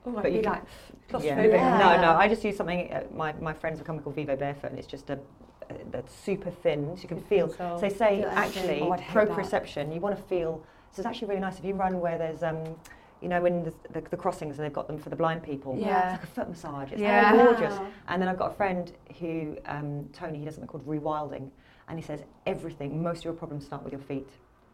[0.06, 1.42] oh, but I'd you be can- like Yeah.
[1.44, 1.78] Yeah.
[1.78, 2.12] No, no.
[2.14, 2.92] I just use something.
[2.92, 6.14] Uh, my my friends have come called Vivo Barefoot, and it's just a uh, that's
[6.14, 7.50] super thin, so you can feel.
[7.50, 8.82] So- So say Feel actually.
[8.82, 9.08] Oh, I'd that.
[9.08, 9.94] proprioception.
[9.94, 10.64] You want to feel.
[10.92, 12.76] So it's actually really nice if you run where there's um,
[13.22, 15.78] you know, when the, the, the crossings and they've got them for the blind people.
[15.78, 16.14] Yeah.
[16.16, 16.92] It's like a foot massage.
[16.92, 17.36] It's Yeah.
[17.36, 17.78] gorgeous.
[18.08, 21.52] And then I've got a friend who, um, Tony, he does something called rewilding.
[21.92, 24.30] And he says everything, most of your problems start with your feet.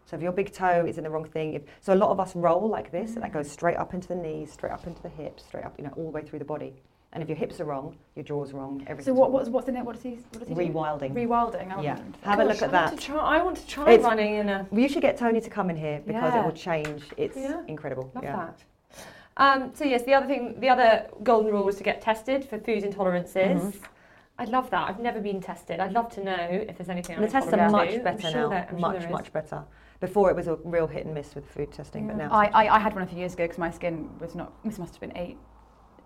[0.05, 2.19] So if your big toe is in the wrong thing, if, so a lot of
[2.19, 5.01] us roll like this, and that goes straight up into the knees, straight up into
[5.01, 6.75] the hips, straight up, you know, all the way through the body.
[7.13, 9.15] And if your hips are wrong, your jaw's wrong, everything.
[9.15, 9.85] So what what's what's the name?
[9.85, 10.53] What does he what does he?
[10.53, 11.13] Rewilding.
[11.13, 11.75] Rewilding.
[11.75, 11.97] I Yeah.
[12.21, 12.99] Have a look at I want that.
[12.99, 14.67] to try, I want to try It's- running in a.
[14.71, 16.41] You should get Tony to come in here because Yeah.
[16.41, 17.03] it will change.
[17.17, 17.63] It's Yeah.
[17.67, 18.11] incredible.
[18.13, 18.35] Love yeah.
[18.35, 18.63] that.
[19.37, 22.59] Um, so yes, the other thing, the other golden rule was to get tested for
[22.59, 23.61] food intolerances.
[23.61, 23.83] Mhm.
[24.39, 24.87] I love that.
[24.89, 25.79] I've never been tested.
[25.79, 27.15] I'd love to know if there's anything.
[27.15, 28.49] And the I'm tests are intolerant much better sure now.
[28.49, 29.63] there- I'm sure much, much better.
[29.99, 32.75] Before it was a real hit and miss with food testing, but now I, I,
[32.75, 34.51] I had one a few years ago because my skin was not.
[34.63, 35.37] This must have been eight,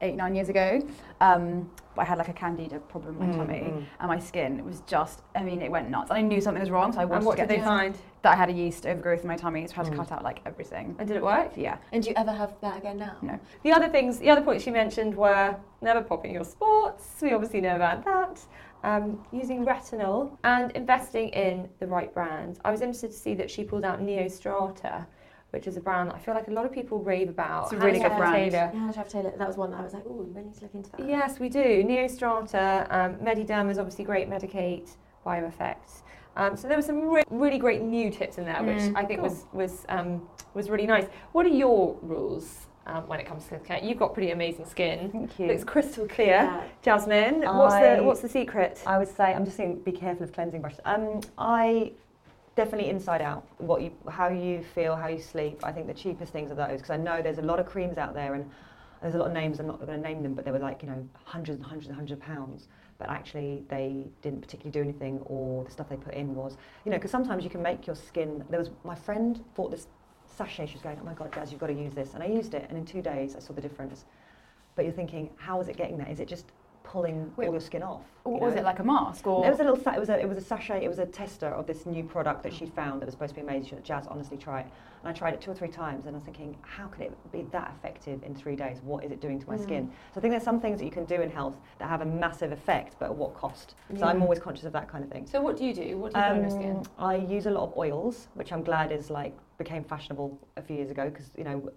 [0.02, 0.82] eight nine years ago.
[1.20, 3.86] Um, but I had like a candida problem in my Mm, tummy, mm.
[4.00, 5.22] and my skin it was just.
[5.36, 6.10] I mean, it went nuts.
[6.10, 7.98] And I knew something was wrong, so I wanted And what to did they find?
[8.22, 9.98] that I had a yeast overgrowth in my tummy, so I had to Mm.
[9.98, 10.96] cut out like everything.
[11.00, 11.52] And did it work?
[11.58, 11.78] Yeah.
[11.92, 13.16] And do you ever have that again now?
[13.22, 13.40] No.
[13.64, 17.18] The other things, the other points she mentioned were never popping your sports.
[17.22, 18.40] We obviously know about that.
[18.84, 22.60] Um, using retinol and investing in the right brand.
[22.66, 25.06] I was interested to see that she pulled out Neostrata,
[25.52, 27.66] which is a brand that I feel like a lot of people rave about.
[27.66, 28.52] It's a really good brand.
[28.52, 28.72] Taylor.
[28.74, 29.34] Yeah, Trav Taylor.
[29.38, 31.08] That was one that I was like, oh, we really need to look into that.
[31.08, 31.84] Yes, we do.
[31.84, 34.90] Neostrata, um, Mediderm is obviously great, Medik8,
[35.26, 36.02] Bioeffects.
[36.38, 39.04] Um, so there were some re- really great new tips in there, which Mm, I
[39.06, 39.30] think cool.
[39.30, 41.06] was was um, was really nice.
[41.34, 43.84] What are your rules um, when it comes to skincare?
[43.84, 45.10] You've got pretty amazing skin.
[45.12, 45.48] Thank you.
[45.48, 46.28] Looks crystal clear.
[46.28, 46.64] Yeah.
[46.82, 48.82] Jasmine, what's the what's the secret?
[48.88, 50.80] I would say I'm just saying be careful of cleansing brushes.
[50.86, 51.92] Um, I
[52.56, 55.62] definitely inside out what you how you feel, how you sleep.
[55.64, 57.98] I think the cheapest things are those because I know there's a lot of creams
[57.98, 58.50] out there and
[59.02, 59.60] there's a lot of names.
[59.60, 61.88] I'm not going to name them, but they were like you know hundreds and hundreds
[61.88, 62.68] and hundreds of pounds.
[62.98, 66.92] But actually, they didn't particularly do anything, or the stuff they put in was, you
[66.92, 68.44] know, because sometimes you can make your skin.
[68.50, 69.88] There was my friend bought this
[70.28, 70.68] sachet.
[70.68, 72.54] She was going, "Oh my god, Jazz, you've got to use this," and I used
[72.54, 74.06] it, and in two days I saw the difference.
[74.76, 76.08] But you're thinking, how is it getting there?
[76.08, 76.46] Is it just
[76.92, 78.02] pulling Wait, all your skin off?
[78.24, 78.62] What was know?
[78.62, 79.46] it like a mask or?
[79.46, 79.82] It was a little.
[79.82, 80.20] Sa- it was a.
[80.20, 80.84] It was a sachet.
[80.84, 83.36] It was a tester of this new product that she found that was supposed to
[83.36, 83.64] be amazing.
[83.64, 84.68] She said, Jazz, honestly, try it.
[85.04, 87.32] And I tried it two or three times, and I was thinking, how could it
[87.32, 88.82] be that effective in three days?
[88.84, 89.90] What is it doing to my skin?
[90.14, 92.06] So I think there's some things that you can do in health that have a
[92.06, 93.74] massive effect, but at what cost?
[93.98, 95.26] So I'm always conscious of that kind of thing.
[95.26, 95.98] So what do you do?
[95.98, 96.76] What do you put on your skin?
[96.78, 100.62] Um, I use a lot of oils, which I'm glad is like became fashionable a
[100.62, 101.72] few years ago because you know.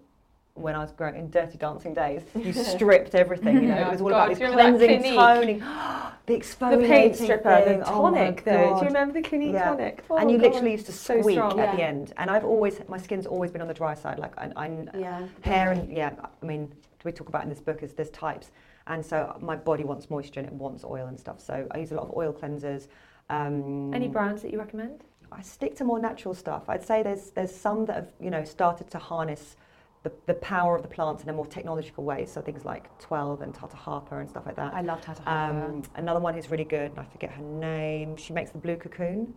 [0.55, 3.55] When I was growing in Dirty Dancing days, you stripped everything.
[3.55, 5.59] You know, Yeah, it was all God, about this do you remember that cleansing, toning,
[5.59, 7.79] the exfoliating, The paint stripper, thing.
[7.79, 8.73] the Oh tonic though.
[8.73, 9.65] Do you remember the Clinique Yeah.
[9.71, 10.05] tonic?
[10.17, 10.47] and you Oh, God.
[10.47, 11.59] literally used to So squeak strong.
[11.59, 12.13] at the end.
[12.15, 14.17] And I've always, my skin's always been on the dry side.
[14.17, 15.27] Like I, I Yeah.
[15.41, 18.51] hair and yeah, I mean, we talk about in this book is there's types,
[18.87, 21.41] and so my body wants moisture and it wants oil and stuff.
[21.41, 22.87] So I use a lot of oil cleansers.
[23.29, 25.03] Um, Any brands that you recommend?
[25.33, 26.63] I stick to more natural stuff.
[26.69, 29.57] I'd say there's there's some that have you know started to harness
[30.05, 32.25] the, the power of the plants in a more technological way.
[32.25, 34.73] So things like 12 and Tata Harper and stuff like that.
[34.73, 35.65] I love Tata Harper.
[35.65, 38.15] Um, another one who's really good, and I forget her name.
[38.15, 39.33] She makes the blue cocoon.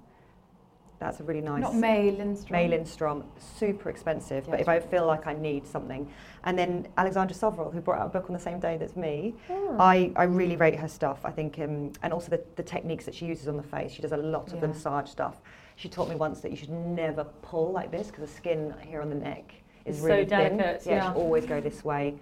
[1.01, 1.63] That's a really nice.
[1.63, 2.53] Not May Lindstrom.
[2.53, 6.11] May Lindstrom, super expensive, Yeah, but if I feel like I need something.
[6.45, 9.37] And then Alexandra Soveral, who brought out a book on the same day as me,
[9.49, 9.77] Oh.
[9.79, 11.21] I, I really rate her stuff.
[11.25, 13.93] I think, um, and also the, the techniques that she uses on the face.
[13.93, 15.41] She does a lot of the massage stuff.
[15.77, 19.01] She taught me once that you should never pull like this because the skin here
[19.01, 19.55] on the neck
[19.89, 20.57] is It's so really thin.
[20.59, 21.13] delicate, Yeah, yeah.
[21.15, 22.15] always go this way.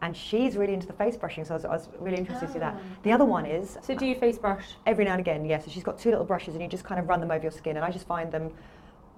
[0.00, 2.52] And she's really into the face brushing, so I was, I was really interested to
[2.52, 2.74] see that.
[2.76, 2.80] Ah.
[3.04, 4.64] The other one is So do you face brush?
[4.86, 5.64] every now and again, yes.
[5.64, 7.52] So she's got two little brushes, and you just kind of run them over your
[7.52, 8.50] skin, and I just find them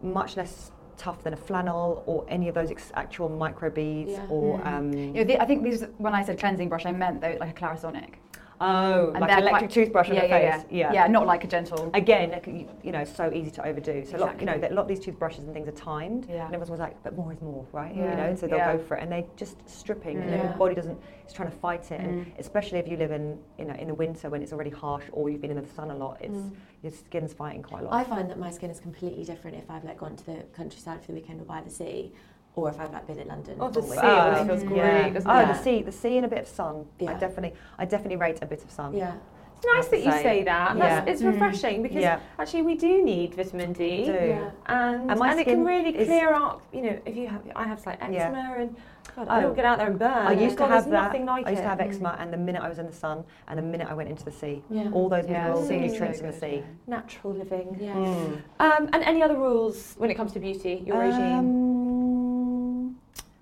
[0.02, 4.26] much less tough than a flannel or any of those ex- actual micro beads Yeah.
[4.28, 4.58] or.
[4.58, 4.66] Mm.
[4.66, 7.36] Um, You know, the, I think these when I said cleansing brush, I meant though
[7.40, 8.14] like a Clarisonic.
[8.60, 10.66] Oh, And like an electric quite- toothbrush on yeah, the yeah, face.
[10.70, 11.90] yeah, yeah, yeah, not like a gentle.
[11.92, 14.04] Again, you, you know, so easy to overdo.
[14.04, 16.36] So a lot, you know, a lot of these toothbrushes and things are timed, Yeah.
[16.46, 18.10] and everyone's always like, "But more is more, right?" Yeah.
[18.10, 18.76] You know, and so they'll Yeah.
[18.76, 20.98] go for it, and they're just stripping, and then your body doesn't.
[21.24, 22.04] It's trying to fight it, Mm.
[22.04, 25.04] and especially if you live in, you know, in the winter when it's already harsh,
[25.12, 26.52] or you've been in the sun a lot, it's Mm.
[26.82, 27.94] your skin's fighting quite a lot.
[27.94, 31.00] I find that my skin is completely different if I've like gone to the countryside
[31.00, 32.12] for the weekend or by the sea,
[32.56, 33.56] or if I've like been in London.
[33.60, 34.68] Oh, the all sea always Um, feels yeah.
[35.02, 35.46] great, doesn't oh, it?
[35.48, 36.86] the sea, the sea, and a bit of sun.
[37.00, 37.18] I Yeah.
[37.18, 38.94] definitely, I definitely rate a bit of sun.
[38.94, 39.12] Yeah.
[39.56, 40.22] It's nice that you Say.
[40.22, 40.76] say that.
[40.78, 41.12] That's, Yeah.
[41.12, 41.32] it's Mm.
[41.32, 42.18] refreshing because Yeah.
[42.38, 44.04] actually we do need vitamin D.
[44.04, 44.12] Do.
[44.12, 44.50] Yeah.
[44.66, 47.84] And, And and it can really clear up, you know, if you have, I have
[47.86, 48.60] like eczema Yeah.
[48.60, 48.76] and
[49.16, 49.42] God, I Oh.
[49.42, 50.10] don't get out there and burn.
[50.26, 51.24] I used God, to have there's that.
[51.24, 51.62] like I used it.
[51.62, 53.94] to have eczema, and the minute I was in the sun, and the minute I
[53.94, 54.90] went into the sea, Yeah.
[54.92, 56.64] all those Yeah, minerals sea and nutrients so in the sea.
[56.88, 57.76] Natural living.
[57.80, 57.94] Yeah.
[57.94, 58.38] Mm.
[58.58, 61.83] Um, and any other rules when it comes to beauty, your regime?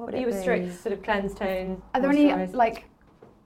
[0.03, 0.41] What would it you a be?
[0.41, 1.81] strict sort of cleanse tone?
[1.95, 2.87] Are there any like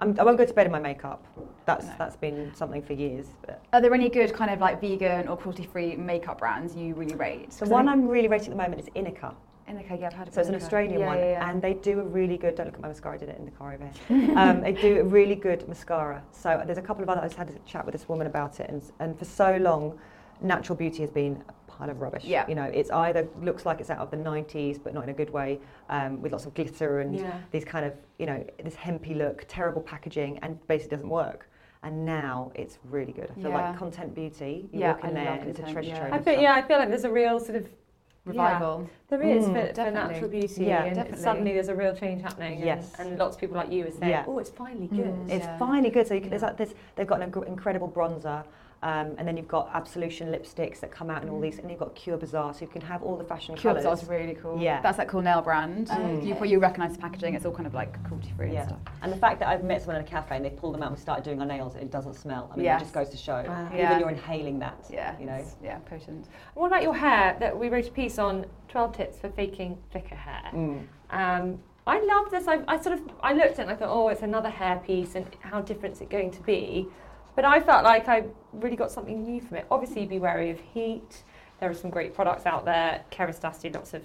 [0.01, 1.27] I'm, I won't go to bed in my makeup.
[1.67, 1.93] That's No.
[1.99, 3.27] that's been something for years.
[3.45, 6.95] But are there any good kind of like vegan or cruelty free makeup brands you
[6.95, 7.51] really rate?
[7.51, 9.35] The one I'm really rating at the moment is Inika.
[9.69, 11.51] Inika, yeah, I've heard of So it's an Australian yeah, one, Yeah, yeah.
[11.51, 12.55] and they do a really good.
[12.55, 13.17] Don't look at my mascara.
[13.17, 14.35] I did it in the car over here.
[14.39, 16.23] um, they do a really good mascara.
[16.33, 17.21] So there's a couple of other.
[17.21, 19.99] I just had a chat with this woman about it, and and for so long,
[20.41, 22.25] natural beauty has been a pile of rubbish.
[22.25, 22.47] Yeah.
[22.49, 25.15] You know, it's either looks like it's out of the 90s, but not in a
[25.15, 27.33] good way, um, with lots of glitter and Yeah.
[27.51, 31.49] these kind of you know this hempy look, terrible packaging, and basically doesn't work.
[31.83, 33.31] And now it's really good.
[33.31, 33.69] I feel Yeah.
[33.71, 34.69] like content beauty.
[34.73, 35.99] You Yeah, walk in I there love and it's a treasure yeah.
[36.01, 36.13] trove.
[36.13, 37.69] I of feel, yeah, I feel like there's a real sort of
[38.25, 38.91] Revival.
[39.09, 41.23] There is Mm, for, for natural beauty, Yeah, and definitely.
[41.23, 42.59] suddenly there's a real change happening.
[42.59, 42.93] Yes.
[42.99, 44.25] and, and lots of people like you are saying, Yeah.
[44.27, 45.31] "Oh, it's finally good." Mm.
[45.31, 45.59] It's Yeah.
[45.59, 46.09] finally good.
[46.09, 46.75] So you can, there's like this.
[46.97, 48.43] They've got an inc- incredible bronzer,
[48.83, 51.81] um, and then you've got Absolution lipsticks that come out in all these, and you've
[51.81, 53.85] got Kure Bazaar, so you can have all the fashion Kure colours.
[53.85, 54.61] Bazaar's really cool.
[54.61, 54.81] Yeah.
[54.83, 55.89] That's that cool nail brand.
[55.89, 56.25] Mm.
[56.25, 58.61] You, you recognise the packaging, it's all kind of like cruelty free Yeah.
[58.61, 58.81] and stuff.
[59.03, 60.89] And the fact that I've met someone in a cafe and they pulled them out
[60.89, 62.51] and we started doing our nails and it doesn't smell.
[62.53, 62.81] I mean, Yes.
[62.81, 63.43] it just goes to show.
[63.47, 63.67] Wow.
[63.67, 63.99] Even Yeah.
[63.99, 64.87] you're inhaling that.
[64.91, 65.19] Yeah.
[65.19, 65.35] You know.
[65.35, 66.29] it's- Yeah, potent.
[66.55, 67.37] What about your hair?
[67.41, 70.51] That we wrote a piece on 12 tips for faking thicker hair.
[70.53, 70.87] Mm.
[71.11, 71.59] Um,
[71.89, 72.49] I love this.
[72.49, 74.83] I, I sort of I looked at it and I thought, oh, it's another hair
[74.85, 76.89] piece, and how different is it going to be?
[77.37, 79.67] But I felt like I really got something new from it.
[79.71, 81.23] Obviously, be wary of heat.
[81.61, 83.03] There are some great products out there.
[83.13, 84.03] Kerastase do lots of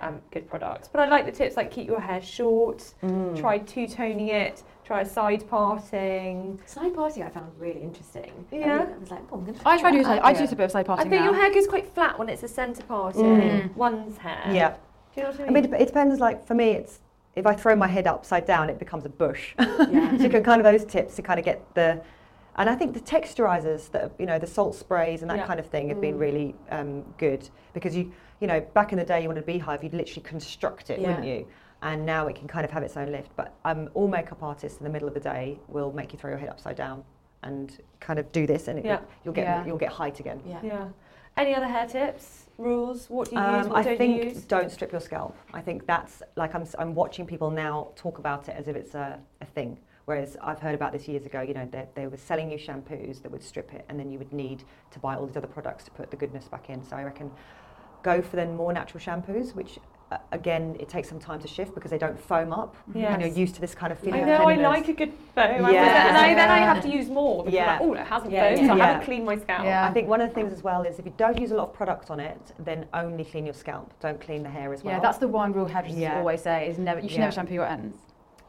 [0.00, 0.88] um, good products.
[0.88, 3.38] But I like the tips like keep your hair short, Mm.
[3.38, 6.58] try two toning it, try a side parting.
[6.64, 8.32] Side parting I found really interesting.
[8.50, 8.86] I Yeah.
[8.94, 10.22] I was like, oh, I'm going to I try to do that.
[10.22, 11.06] side, I do a bit of side parting.
[11.06, 11.30] I think now.
[11.30, 13.24] your hair goes quite flat when it's a centre parting.
[13.24, 13.76] Mm.
[13.76, 14.42] One's hair.
[14.50, 14.74] Yeah.
[15.14, 15.48] Do you know what I mean?
[15.48, 15.70] I mean?
[15.70, 16.18] mean, it it depends.
[16.18, 17.00] Like for me, it's
[17.36, 19.54] if I throw my head upside down, it becomes a bush.
[19.58, 19.76] Yeah.
[20.16, 22.00] so you can kind of those tips to kind of get the.
[22.56, 25.46] And I think the texturizers that you know the salt sprays and that Yeah.
[25.46, 26.20] kind of thing have been Mm.
[26.20, 29.82] really um, good because you you know back in the day you wanted a beehive
[29.84, 31.08] you'd literally construct it Yeah.
[31.08, 31.46] wouldn't you
[31.82, 34.78] and now it can kind of have its own lift but um, all makeup artists
[34.78, 37.04] in the middle of the day will make you throw your head upside down
[37.42, 39.00] and kind of do this and it, Yeah.
[39.24, 39.64] you'll get Yeah.
[39.64, 40.40] you'll get height again.
[40.44, 40.58] Yeah.
[40.62, 40.88] yeah.
[41.36, 43.08] Any other hair tips, rules?
[43.08, 43.66] What do you use?
[43.66, 44.44] Um, What I don't think you use?
[44.44, 45.36] don't strip your scalp.
[45.54, 48.74] I think that's like I'm, s- I'm watching people now talk about it as if
[48.76, 49.78] it's a, a thing.
[50.10, 53.22] Whereas I've heard about this years ago, you know, they, they were selling you shampoos
[53.22, 55.84] that would strip it and then you would need to buy all these other products
[55.84, 56.82] to put the goodness back in.
[56.82, 57.30] So I reckon
[58.02, 59.78] go for the more natural shampoos, which
[60.10, 62.74] uh, again, it takes some time to shift because they don't foam up.
[62.92, 63.12] Yeah.
[63.12, 65.12] And you're used to this kind of feeling I of know I like a good
[65.36, 65.64] foam.
[65.64, 65.84] I Yeah.
[65.84, 67.66] was- and I, then I have to use more because Yeah.
[67.74, 68.74] Like, oh, it hasn't Yeah, foamed, yeah.
[68.74, 69.62] so I haven't cleaned my scalp.
[69.64, 69.86] Yeah.
[69.88, 71.68] I think one of the things as well is if you don't use a lot
[71.68, 73.92] of product on it, then only clean your scalp.
[74.00, 74.94] Don't clean the hair as well.
[74.94, 76.18] Yeah, that's the one rule hairdressers Yeah.
[76.18, 77.26] always say is never you should Yeah.
[77.26, 77.96] never shampoo your ends.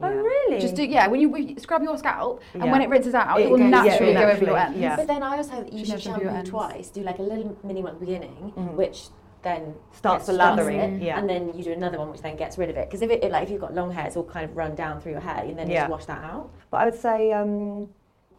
[0.04, 0.16] Oh, Yeah.
[0.22, 0.60] really?
[0.62, 2.72] Just do yeah, when you, when you scrub your scalp and Yeah.
[2.72, 4.78] when it rinses out, it, It will goes- yeah, naturally go over your ends.
[4.80, 4.96] yeah.
[4.96, 6.50] But then I also think that you Should should shampoo your ends.
[6.50, 6.90] twice.
[6.90, 8.74] Do like a little mini one at the beginning, Mhm.
[8.76, 9.10] which
[9.44, 11.18] then Starts the gets- stops lathering, it, yeah.
[11.18, 12.88] and then you do another one which then gets rid of it.
[12.90, 14.76] Because if it, it- like if you've got long hair, it's all kind of run
[14.76, 15.82] down through your hair, and then you Yeah.
[15.82, 16.50] just wash that out.
[16.70, 17.90] But I would say um,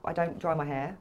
[0.05, 0.97] I don't dry my hair.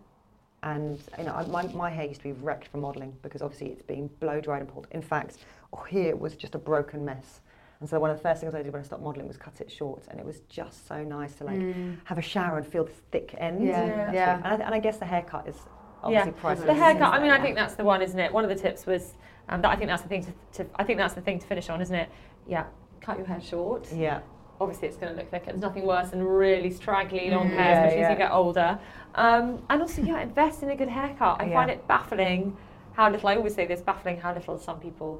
[0.64, 3.70] And you know, I- my, my hair used to be wrecked from modelling because obviously
[3.70, 4.88] it's been blow dried and pulled.
[4.92, 5.38] In fact,
[5.74, 7.42] oh, here it was just a broken mess.
[7.82, 9.60] And so one of the first things I did when I stopped modelling was cut
[9.60, 11.98] it short, and it was just so nice to like Mm.
[12.06, 13.64] have a shower and feel the thick ends.
[13.66, 14.12] Yeah, Yeah.
[14.14, 14.36] yeah.
[14.38, 15.58] And I, th- and I guess the haircut is
[16.04, 16.68] obviously priceless.
[16.68, 17.12] The haircut.
[17.14, 17.42] I mean, I Yeah.
[17.42, 18.32] think that's the one, isn't it?
[18.32, 19.16] One of the tips was
[19.50, 20.70] um, that I think that's the thing to, to.
[20.76, 22.08] I think that's the thing to finish on, isn't it?
[22.48, 22.66] Yeah.
[23.02, 23.92] Cut your hair short.
[23.92, 24.20] Yeah.
[24.62, 25.48] Obviously, it's going to look thicker.
[25.48, 27.56] There's nothing worse than really straggly long Mm.
[27.58, 28.80] hair, Yeah, especially as you get older.
[29.16, 31.42] Um, and also, yeah, invest in a good haircut.
[31.42, 31.54] I Yeah.
[31.56, 32.56] find it baffling
[32.94, 33.28] how little.
[33.28, 35.20] I always say this: baffling how little some people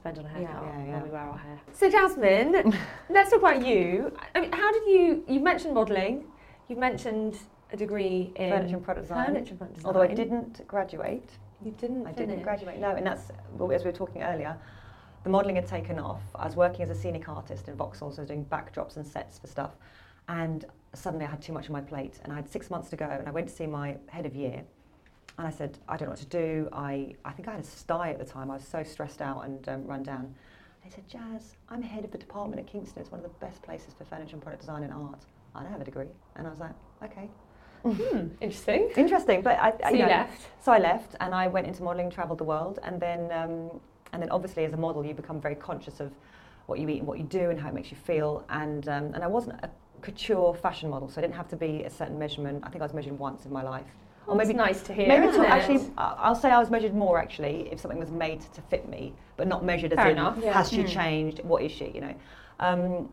[0.00, 0.78] spend on a haircut Yeah.
[0.78, 0.92] Yeah, yeah.
[0.94, 1.60] when we wear our hair.
[1.72, 2.72] So, Jasmine,
[3.10, 4.12] let's talk about you.
[4.34, 5.24] I mean, how did you?
[5.28, 6.24] You mentioned modelling.
[6.68, 7.38] You mentioned
[7.72, 9.26] a degree in Furniture and product design.
[9.26, 9.86] Furniture and product design.
[9.88, 11.30] Although I didn't graduate.
[11.64, 12.06] You didn't.
[12.06, 12.44] I didn't finish.
[12.44, 14.56] graduate, no, and that's well, as we were talking earlier.
[15.24, 16.22] The modelling had taken off.
[16.36, 19.04] I was working as a scenic artist in Vauxhall, so I was doing backdrops and
[19.04, 19.72] sets for stuff.
[20.28, 22.96] And suddenly I had too much on my plate and I had six months to
[22.96, 24.62] go and I went to see my head of year
[25.38, 26.68] and I said, I don't know what to do.
[26.72, 28.50] I, I think I had a sty at the time.
[28.50, 30.34] I was so stressed out and um, run down.
[30.84, 33.00] They said, Jazz, I'm head of the department at Kingston.
[33.02, 35.24] It's one of the best places for furniture and product design and art.
[35.54, 36.06] I don't have a degree.
[36.36, 36.72] And I was like,
[37.04, 37.30] okay.
[37.84, 38.90] Hmm, interesting.
[38.96, 40.42] Interesting, but I, I So you know, left.
[40.60, 43.80] so I left and I went into modelling, travelled the world, and then um,
[44.12, 46.10] and then obviously as a model you become very conscious of
[46.66, 48.44] what you eat and what you do and how it makes you feel.
[48.50, 49.70] And um, and I wasn't a
[50.02, 52.64] couture fashion model, so I didn't have to be a certain measurement.
[52.66, 53.86] I think I was measured once in my life,
[54.28, 55.08] Or maybe nice to hear.
[55.08, 55.50] maybe isn't two, it?
[55.50, 58.86] actually I- I'll say I was measured more actually if something was made to fit
[58.88, 60.38] me, but not measured as Fair in enough.
[60.40, 60.52] Yeah.
[60.52, 60.88] has she Mm.
[60.88, 62.14] changed, what is she, you know.
[62.60, 63.10] Um,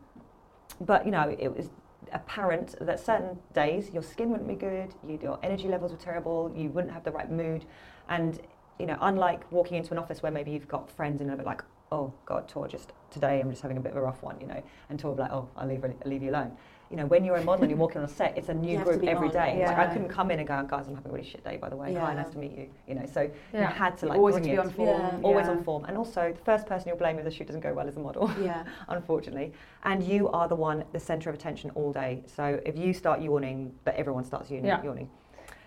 [0.82, 1.70] but you know it was
[2.12, 6.52] apparent that certain days your skin wouldn't be good, you, your energy levels were terrible,
[6.54, 7.64] you wouldn't have the right mood,
[8.10, 8.38] and
[8.78, 11.46] you know unlike walking into an office where maybe you've got friends and a bit
[11.46, 11.62] like
[11.92, 14.46] oh god Tor just today I'm just having a bit of a rough one you
[14.46, 16.54] know and Tor will be like oh I'll leave I'll leave you alone
[16.90, 18.78] you know when you're a model and you're walking on a set it's a new
[18.78, 19.10] You group every day.
[19.12, 19.66] every on day it.
[19.66, 21.68] like I couldn't come in and go guys I'm having a really shit day by
[21.68, 22.14] the way hi Yeah.
[22.14, 23.70] nice to meet you you know so you Yeah.
[23.72, 25.00] had to like always bring to be it on form.
[25.00, 25.18] Yeah.
[25.22, 25.52] always Yeah.
[25.52, 27.88] on form and also the first person you'll blame if the shoot doesn't go well
[27.88, 28.64] is a model Yeah.
[28.88, 29.52] unfortunately.
[29.84, 32.22] And you are the one, the centre of attention all day.
[32.26, 34.66] So if you start yawning, but everyone starts yawning.
[34.66, 34.82] Yeah.
[34.82, 35.08] yawning.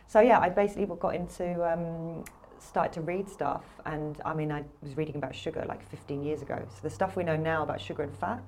[0.08, 2.24] So yeah, I basically got into, um,
[2.60, 3.64] started to read stuff.
[3.86, 6.60] And I mean, I was reading about sugar like 15 years ago.
[6.70, 8.42] So the stuff we know now about sugar and fat,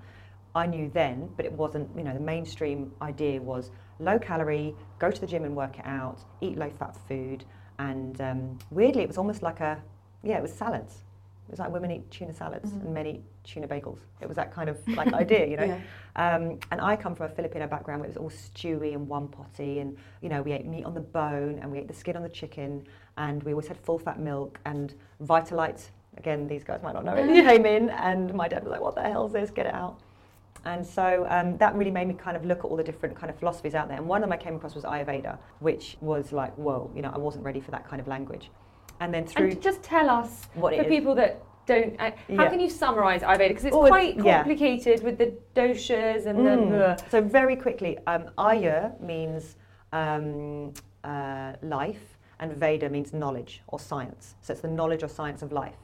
[0.54, 5.10] I knew then, but it wasn't, you know, the mainstream idea was low calorie, go
[5.12, 7.45] to the gym and work it out, eat low fat food.
[7.80, 9.82] And um, weirdly, it was almost like a,
[10.24, 11.04] yeah, it was salads.
[11.47, 12.82] It was like women eat tuna salads Mhm.
[12.82, 13.99] and men eat tuna bagels.
[14.22, 15.66] It was that kind of like idea, you know.
[15.66, 15.80] Yeah.
[16.16, 19.28] Um, and I come from a Filipino background where it was all stewy and one
[19.28, 22.16] potty, and you know we ate meat on the bone and we ate the skin
[22.16, 22.86] on the chicken,
[23.18, 24.93] and we always had full fat milk and
[25.24, 25.89] Vitalite.
[26.18, 27.26] Again, these guys might not know it.
[27.45, 29.49] Came in, and my dad was like, "What the hell is this?
[29.52, 29.99] Get it out!"
[30.66, 33.30] And so um, that really made me kind of look at all the different kind
[33.30, 33.97] of philosophies out there.
[33.97, 37.12] And one of them I came across was Ayurveda, which was like, whoa, you know,
[37.14, 38.51] I wasn't ready for that kind of language.
[38.99, 41.99] And then through And just tell us what for people that don't.
[41.99, 42.49] Uh, how Yeah.
[42.49, 43.47] can you summarise Ayurveda?
[43.49, 44.38] Because it's Oh, quite yeah.
[44.43, 46.70] complicated with the doshas and Mm.
[46.70, 47.03] the.
[47.09, 49.55] So very quickly, um, Ayur means
[49.93, 54.36] um, uh, life, and Veda means knowledge or science.
[54.41, 55.76] So it's the knowledge or science of life.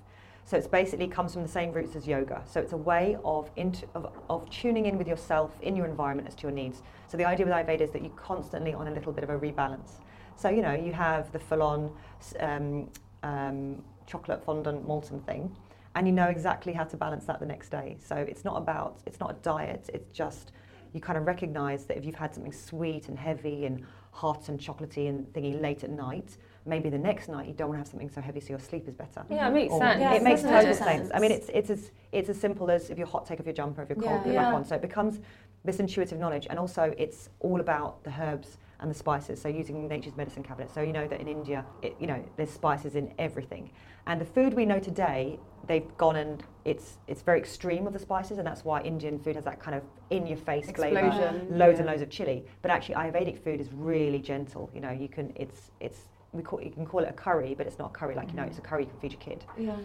[0.47, 2.41] So it's basically comes from the same roots as yoga.
[2.45, 6.25] So it's a way of, int- of, of tuning in with yourself in your environment
[6.25, 6.83] as to your needs.
[7.09, 9.37] So the idea with Ayurveda is that you're constantly on a little bit of a
[9.37, 9.99] rebalance.
[10.37, 11.91] So you know you have the full-on
[12.39, 12.89] um,
[13.23, 15.53] um, chocolate fondant molten thing,
[15.95, 17.97] and you know exactly how to balance that the next day.
[17.99, 19.89] So it's not about it's not a diet.
[19.93, 20.53] It's just
[20.93, 24.57] you kind of recognise that if you've had something sweet and heavy and hot and
[24.57, 26.37] chocolatey and thingy late at night,
[26.67, 28.87] maybe the next night you don't want to have something so heavy so your sleep
[28.87, 29.25] is better.
[29.29, 29.99] Yeah, it makes Or- sense.
[30.01, 30.77] Yeah, it makes total sense.
[30.77, 31.11] sense.
[31.13, 33.53] I mean, it's it's as it's as simple as if you're hot, take off your
[33.53, 33.81] jumper.
[33.81, 34.23] If you're cold, Yeah.
[34.23, 34.65] put it back on.
[34.65, 35.19] So it becomes
[35.63, 39.41] this intuitive knowledge, and also it's all about the herbs and the spices.
[39.41, 40.69] So using nature's medicine cabinet.
[40.71, 43.71] So you know that in India, it, you know, there's spices in everything,
[44.05, 47.99] and the food we know today, they've gone and it's it's very extreme with the
[47.99, 51.79] spices, and that's why Indian food has that kind of in-your-face flavour loads yeah.
[51.79, 52.45] and loads of chili.
[52.61, 54.69] But actually, Ayurvedic food is really gentle.
[54.73, 57.67] You know, you can it's it's we call you can call it a curry, but
[57.67, 58.65] it's not a curry like you know it's a mm.
[58.65, 59.45] curry you can feed your kid.
[59.57, 59.75] Yeah.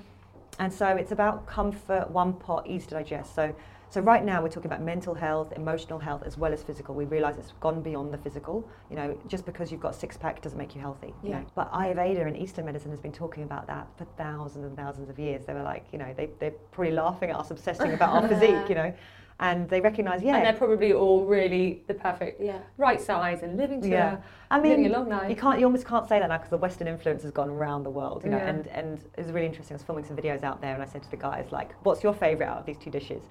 [0.59, 3.34] And so it's about comfort, one pot, easy to digest.
[3.34, 3.55] So
[3.93, 6.95] so right now we're talking about mental health, emotional health, as well as physical.
[6.95, 8.66] We realise it's gone beyond the physical.
[8.88, 11.12] You know, just because you've got six pack doesn't make you healthy.
[11.22, 11.40] You Yeah.
[11.40, 11.47] know?
[11.55, 15.18] But Ayurveda and Eastern medicine has been talking about that for thousands and thousands of
[15.18, 15.45] years.
[15.45, 18.66] They were like, you know, they they're probably laughing at us obsessing about our physique.
[18.70, 18.95] You know,
[19.41, 22.59] and they recognise, yeah, And they're probably all really the perfect Yeah.
[22.78, 24.14] right size and living to Yeah.
[24.14, 24.18] a,
[24.51, 25.28] I living mean, a long life.
[25.30, 25.59] You can't.
[25.59, 28.22] You almost can't say that now because the Western influence has gone around the world.
[28.24, 28.49] You know, Yeah.
[28.51, 29.74] and and it was really interesting.
[29.74, 32.03] I was filming some videos out there, and I said to the guys like, "What's
[32.03, 33.22] your favourite out of these two dishes?"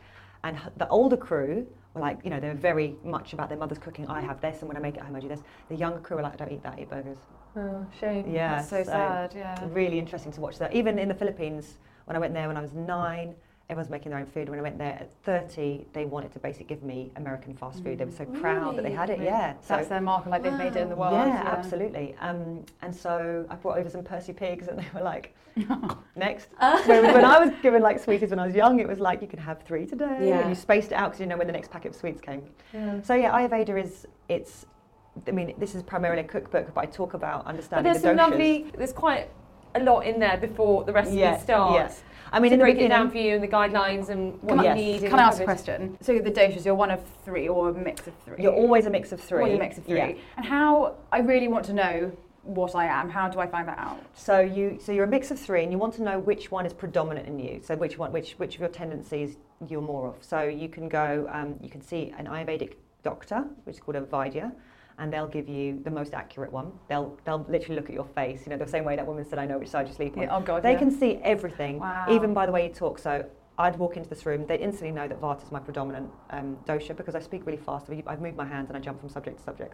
[0.43, 4.07] And the older crew were like, you know, they're very much about their mother's cooking.
[4.07, 5.43] I have this, and when I make it at home, I do this.
[5.69, 6.75] The younger crew were like, "I don't eat that.
[6.77, 7.19] I eat burgers."
[7.55, 8.25] oh, shame.
[8.31, 9.33] Yeah, That's so, sad.
[9.35, 9.59] Yeah.
[9.71, 10.73] Really interesting to watch that.
[10.73, 13.35] Even in the Philippines, when I went there when I was nine,
[13.71, 14.49] everyone's making their own food.
[14.49, 17.97] When I went there at 30, they wanted to basically give me American fast food.
[17.97, 19.13] They were so proud that they had it.
[19.13, 19.25] Really?
[19.25, 19.53] Yeah.
[19.61, 21.13] So That's their mark, like they've made it in the world.
[21.13, 22.13] yeah, absolutely.
[22.19, 25.33] Um, and so I brought over some Percy pigs, and they were like,
[26.17, 29.21] "Next." Whereas when I was given like sweeties when I was young, it was like
[29.21, 30.39] you can have three today, Yeah.
[30.41, 32.43] and you spaced it out because you know when the next packet of sweets came.
[32.73, 33.01] Yeah.
[33.01, 34.65] So yeah, Ayurveda is it's.
[35.27, 37.83] I mean, this is primarily a cookbook, but I talk about understanding.
[37.91, 38.31] But there's the some doshas.
[38.31, 38.71] lovely.
[38.77, 39.29] There's quite
[39.75, 42.01] a lot in there before the recipe Yeah, starts.
[42.01, 42.07] yeah.
[42.31, 44.65] I mean, to in the break it down for you and the guidelines and what
[44.65, 45.01] you need.
[45.01, 45.97] Can I ask a question?
[46.01, 48.41] So the doshas, you're one of three or a mix of three?
[48.41, 49.39] you're always a mix of three.
[49.43, 49.97] Always a mix of three.
[49.97, 50.13] Yeah.
[50.37, 52.11] And how, I really want to know
[52.43, 53.09] what I am.
[53.09, 54.01] How do I find that out?
[54.15, 56.65] So you, so you're a mix of three, and you want to know which one
[56.65, 57.61] is predominant in you.
[57.63, 59.37] So which one, which which of your tendencies
[59.69, 60.23] you're more of.
[60.23, 62.73] So you can go, um, you can see an Ayurvedic
[63.03, 64.51] doctor, which is called a Vaidya,
[65.01, 66.71] and they'll give you the most accurate one.
[66.87, 69.39] They'll they'll literally look at your face, you know, the same way that woman said,
[69.39, 70.61] "I know which side you sleep on." Yeah, oh god.
[70.61, 70.79] They yeah.
[70.79, 72.05] can see everything, Wow.
[72.07, 72.99] even by the way you talk.
[72.99, 73.25] So
[73.57, 76.95] I'd walk into this room, they'd instantly know that Vata is my predominant um, dosha
[76.95, 77.87] because I speak really fast.
[78.07, 79.73] I've moved my hands and I jump from subject to subject.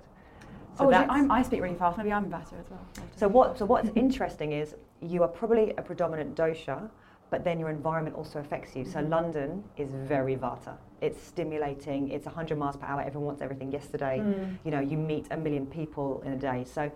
[0.78, 1.98] So oh, I'm, I speak really fast.
[1.98, 2.86] Maybe I'm Vata as well.
[3.16, 3.58] so what?
[3.58, 6.90] So what's interesting is you are probably a predominant dosha,
[7.32, 8.86] but then your environment also affects you.
[8.86, 9.10] So Mhm.
[9.10, 10.78] London is very vata.
[11.02, 12.10] It's stimulating.
[12.10, 13.02] It's 100 miles per hour.
[13.02, 14.20] Everyone wants everything yesterday.
[14.20, 14.58] Mm.
[14.64, 16.66] You know, you meet a million people in a day.
[16.66, 16.92] So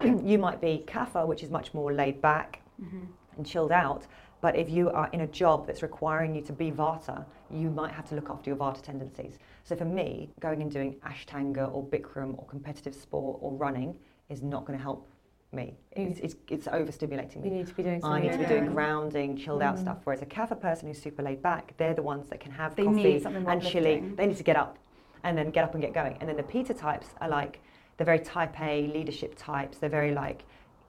[0.04, 3.04] you might be kapha, which is much more laid back Mm-hmm.
[3.38, 4.06] and chilled out.
[4.42, 7.90] But if you are in a job that's requiring you to be Vata, you might
[7.90, 9.38] have to look after your Vata tendencies.
[9.64, 13.96] So for me, going and doing Ashtanga or Bikram or competitive sport or running
[14.28, 15.08] is not going to help
[15.52, 15.74] me.
[15.92, 17.58] It's, it's, it's overstimulating You me.
[17.58, 18.48] need to be doing I need to be Yeah.
[18.48, 19.80] doing grounding, chilled out Mm.
[19.80, 19.98] stuff.
[20.04, 22.84] Whereas a Kapha person who's super laid back, they're the ones that can have They
[22.84, 24.02] coffee and chili.
[24.16, 24.78] They need to get up
[25.24, 26.16] and then get up and get going.
[26.20, 27.60] And then the Pitta types are like,
[27.96, 29.78] they're very type A leadership types.
[29.78, 30.44] They're very like,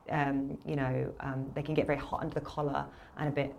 [0.10, 2.86] um, you know, um, they can get very hot under the collar
[3.18, 3.56] and a bit,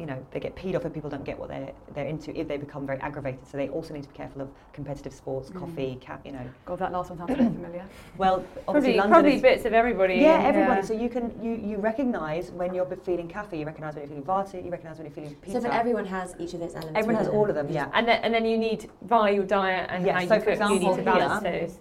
[0.00, 2.48] you know, they get peed off if people don't get what they're, they're into if
[2.48, 3.46] they become very aggravated.
[3.46, 5.58] So they also need to be careful of competitive sports, Mm.
[5.60, 6.40] coffee, cap, you know.
[6.64, 7.84] God, that last one sounds a bit familiar.
[8.16, 10.14] Well, obviously Probably, London probably is, bits of everybody.
[10.14, 10.80] yeah, everybody.
[10.80, 10.86] Yeah.
[10.86, 14.24] So you can you you recognise when you're feeling kapha, you recognise when you're feeling
[14.24, 15.60] vata, you recognise when you're feeling pitta.
[15.60, 16.98] So, but everyone has each of those elements.
[16.98, 17.90] Everyone has within all of them, yeah.
[17.92, 20.56] And then, and then you need via your diet and Yeah, how so you for
[20.56, 21.78] cook, you need to example, balance here- those.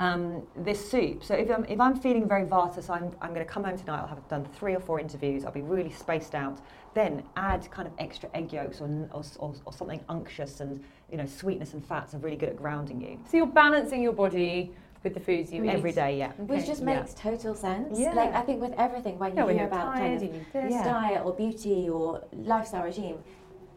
[0.00, 1.22] um, this soup.
[1.24, 3.76] So if I'm if I'm feeling very vata, so I'm I'm going to come home
[3.76, 4.00] tonight.
[4.00, 5.44] I'll have done three or four interviews.
[5.44, 6.58] I'll be really spaced out.
[6.94, 11.16] Then add kind of extra egg yolks or or, or, or something unctuous and you
[11.16, 14.72] know sweetness and fats are really good at grounding you So you're balancing your body
[15.02, 15.70] with the foods you eat.
[15.70, 16.16] every day.
[16.18, 16.28] Yeah.
[16.32, 16.42] Okay.
[16.44, 16.94] Which just Yeah.
[17.00, 17.98] makes total sense.
[17.98, 18.12] Yeah.
[18.12, 20.72] Like I think with everything, when you when hear you're about tired, kind of this.
[20.72, 20.84] Yeah.
[20.84, 23.18] diet or beauty or lifestyle regime,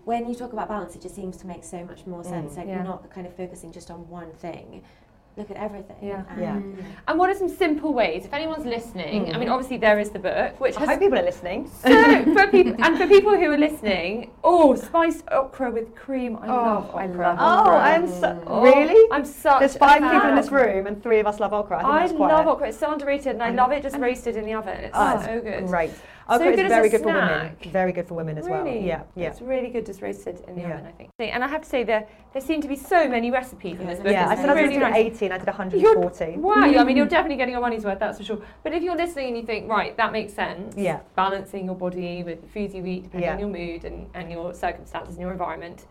[0.04, 2.54] when you talk about balance, it just seems to make so much more sense.
[2.54, 2.58] Mm.
[2.58, 2.76] Like Yeah.
[2.76, 4.84] you're not kind of focusing just on one thing.
[5.38, 5.98] Look at everything.
[6.02, 6.24] Yeah.
[6.30, 6.84] And, Yeah.
[7.10, 8.24] And what are some simple ways?
[8.24, 9.52] If anyone's listening, I mean, Mhm.
[9.52, 11.68] obviously there is the book, which I has hope people are listening.
[11.68, 11.90] so
[12.34, 16.38] for people and for people who are listening, oh, spiced okra with cream.
[16.42, 17.02] I Oh, love okra.
[17.02, 17.80] I love Oh, okra.
[17.80, 19.10] I'm so Oh, really.
[19.12, 19.60] I'm such.
[19.60, 20.12] There's a five fan.
[20.14, 21.80] people in this room, and three of us love okra.
[21.80, 22.68] I think I that's love a- okra.
[22.70, 24.78] It's so underrated, and I And- love it just and- roasted in the oven.
[24.86, 25.68] It's Oh, so good.
[25.68, 25.92] Great.
[26.28, 27.56] So Okra good is very good for women.
[27.72, 28.66] Very good for women as well.
[28.66, 29.28] Yeah, yeah.
[29.30, 30.74] It's really good just roasted in the Yeah.
[30.74, 31.10] oven, I think.
[31.20, 34.00] And I have to say there there seem to be so many recipes in this
[34.00, 34.12] book.
[34.12, 35.16] Yeah, I said I was really going to do nice.
[35.22, 36.38] 80 and I did 140.
[36.38, 38.40] Wow, I mean, you're definitely getting your money's worth, that's for sure.
[38.64, 41.00] But if you're listening and you think, right, that makes sense, Yeah.
[41.16, 43.34] balancing your body with the foods you eat, depending Yeah.
[43.34, 45.86] on your mood and, and your circumstances and your environment,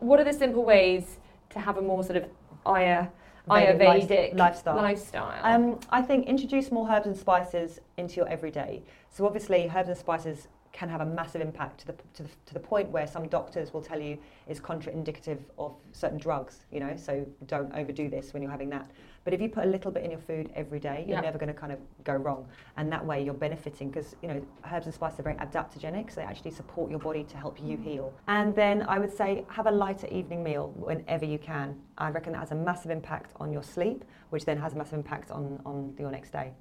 [0.00, 1.18] what are the simple ways
[1.50, 2.26] to have a more sort of
[2.66, 3.06] Aya,
[3.48, 4.76] Vedic Ayurvedic lifestyle.
[4.76, 5.40] lifestyle?
[5.42, 8.82] Um, I think introduce more herbs and spices into your everyday.
[9.10, 12.54] So obviously, herbs and spices can have a massive impact to the to the, to
[12.54, 16.66] the point where some doctors will tell you is contraindicative of certain drugs.
[16.70, 18.90] You know, so don't overdo this when you're having that.
[19.24, 21.22] But if you put a little bit in your food every day, you're Yeah.
[21.22, 22.46] never going to kind of go wrong,
[22.76, 24.40] and that way you're benefiting because you know
[24.72, 27.76] herbs and spices are very adaptogenic, so they actually support your body to help you
[27.76, 27.84] mm.
[27.84, 28.12] heal.
[28.26, 31.80] And then I would say have a lighter evening meal whenever you can.
[31.98, 34.98] I reckon that has a massive impact on your sleep, which then has a massive
[34.98, 36.52] impact on on your next day.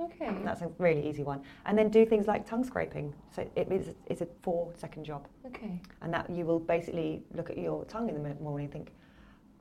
[0.00, 0.34] Okay.
[0.44, 1.42] That's a really easy one.
[1.66, 3.14] And then do things like tongue scraping.
[3.34, 5.80] So it is it's a four second job, Okay.
[6.02, 8.92] and that you will basically look at your tongue in the morning and think.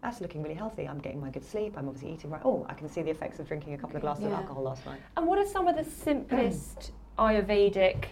[0.02, 0.86] That's looking really healthy.
[0.86, 1.76] I'm getting my good sleep.
[1.78, 2.42] I'm obviously eating right.
[2.44, 4.86] Oh, I can see the effects of drinking a couple of glasses of alcohol last
[4.86, 5.00] night.
[5.16, 8.08] And what are some of the simplest Ayurvedic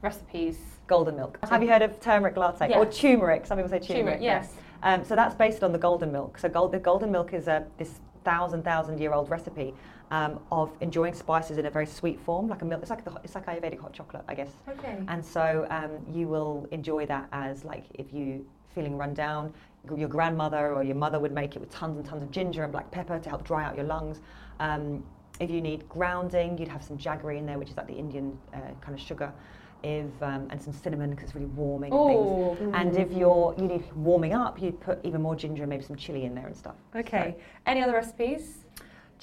[0.00, 0.58] recipes?
[0.86, 1.38] Golden milk.
[1.50, 2.78] Have you heard of turmeric latte Yeah.
[2.78, 3.46] or turmeric?
[3.46, 4.20] Some people say turmeric.
[4.20, 4.54] Turmeric, yes.
[4.84, 6.38] Um, so that's based on the golden milk.
[6.38, 9.74] So gold, the golden milk is a this thousand thousand year old recipe
[10.14, 12.80] um, of enjoying spices in a very sweet form, like a milk.
[12.82, 14.52] It's like the, it's like Ayurvedic hot chocolate, I guess.
[14.68, 14.96] Okay.
[15.08, 19.52] And so um, you will enjoy that as like if you feeling run down,
[19.96, 22.72] your grandmother or your mother would make it with tons and tons of ginger and
[22.72, 24.20] black pepper to help dry out your lungs.
[24.60, 25.02] Um,
[25.40, 28.38] if you need grounding, you'd have some jaggery in there, which is like the Indian
[28.54, 29.32] uh, kind of sugar.
[29.82, 32.58] If, um, and some cinnamon because it's really warming and things.
[32.62, 35.84] Oh, And if you're you need warming up, you'd put even more ginger and maybe
[35.84, 36.76] some chili in there and stuff.
[36.96, 37.36] okay.
[37.66, 38.63] Any other recipes?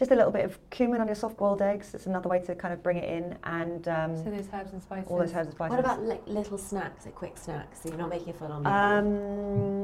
[0.01, 1.93] Just a little bit of cumin on your soft-boiled eggs.
[1.93, 4.81] It's another way to kind of bring it in, and um, So those herbs and
[4.81, 5.07] spices.
[5.11, 5.69] all those herbs and spices.
[5.69, 7.81] What about like little snacks, like quick snacks?
[7.83, 8.71] So you're not making a full on meal.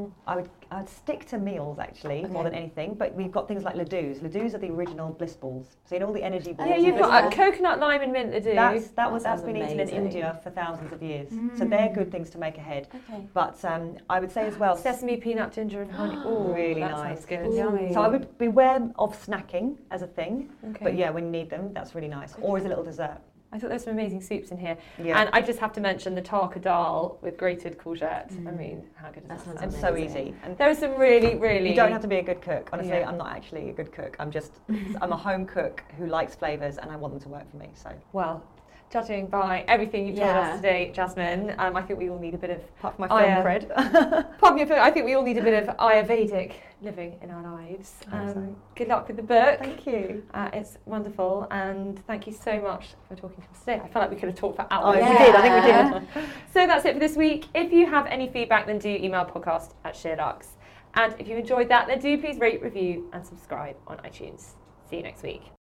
[0.07, 2.93] Um, I would I would stick to meals actually more than anything.
[2.95, 4.20] But we've got things like ladoos.
[4.22, 5.78] Ladoos are the original bliss balls.
[5.86, 6.70] So you know all the energy Oh, balls.
[6.70, 8.32] yeah, you've got coconut, lime, and mint.
[8.43, 8.53] Do.
[8.53, 9.89] That's that was That that's been eaten in.
[9.89, 11.30] India for thousands of years.
[11.57, 12.88] So they're good things to make ahead.
[12.93, 13.28] okay.
[13.34, 14.76] But um, I would say as well.
[14.76, 16.18] Sesame, peanut, ginger, and honey.
[16.26, 17.26] Oh, Really that nice.
[17.26, 17.45] good.
[17.47, 17.93] Ooh.
[17.93, 20.49] So I would beware of snacking as a thing.
[20.72, 20.80] Okay.
[20.84, 22.36] But yeah, when you need them, that's really nice.
[22.41, 23.20] Or as a little dessert.
[23.52, 24.78] I thought there were some amazing soups in here.
[25.02, 25.20] Yeah.
[25.22, 28.32] And I just have to mention the tarka dal with grated courgette.
[28.32, 28.58] I Mm.
[28.58, 29.45] mean, how good is That that?
[29.45, 30.36] sounds and so easy.
[30.43, 31.70] And There are some really, really.
[31.70, 32.70] you don't have to be a good cook.
[32.74, 33.08] Honestly, Yeah.
[33.08, 34.18] I'm not actually a good cook.
[34.20, 34.60] I'm just
[35.02, 37.70] I'm a home cook who likes flavors and I want them to work for me.
[37.74, 38.43] So Well,
[38.90, 40.40] judging by everything you've told Yeah.
[40.52, 42.58] us today, Jasmine, um, I think we all need a bit of.
[42.80, 43.44] apart from my film yeah.
[43.44, 44.38] cred.
[44.40, 47.42] Pardon me, if I think we all need a bit of Ayurvedic living in our
[47.44, 47.94] lives.
[48.12, 49.60] Um, good luck with the book.
[49.60, 50.24] Thank you.
[50.34, 53.82] Uh, it's wonderful, and thank you so much for talking to us today.
[53.84, 55.02] I felt like we could have talked for Oh, hours.
[55.04, 55.36] we did.
[55.36, 56.30] I think we did.
[56.54, 57.46] So that's it for this week.
[57.54, 60.48] If you have any feedback, then do email podcast at SheerLuxe.
[60.94, 64.54] And if you enjoyed that, then do please rate, review, and subscribe on iTunes.
[64.90, 65.57] See you next week.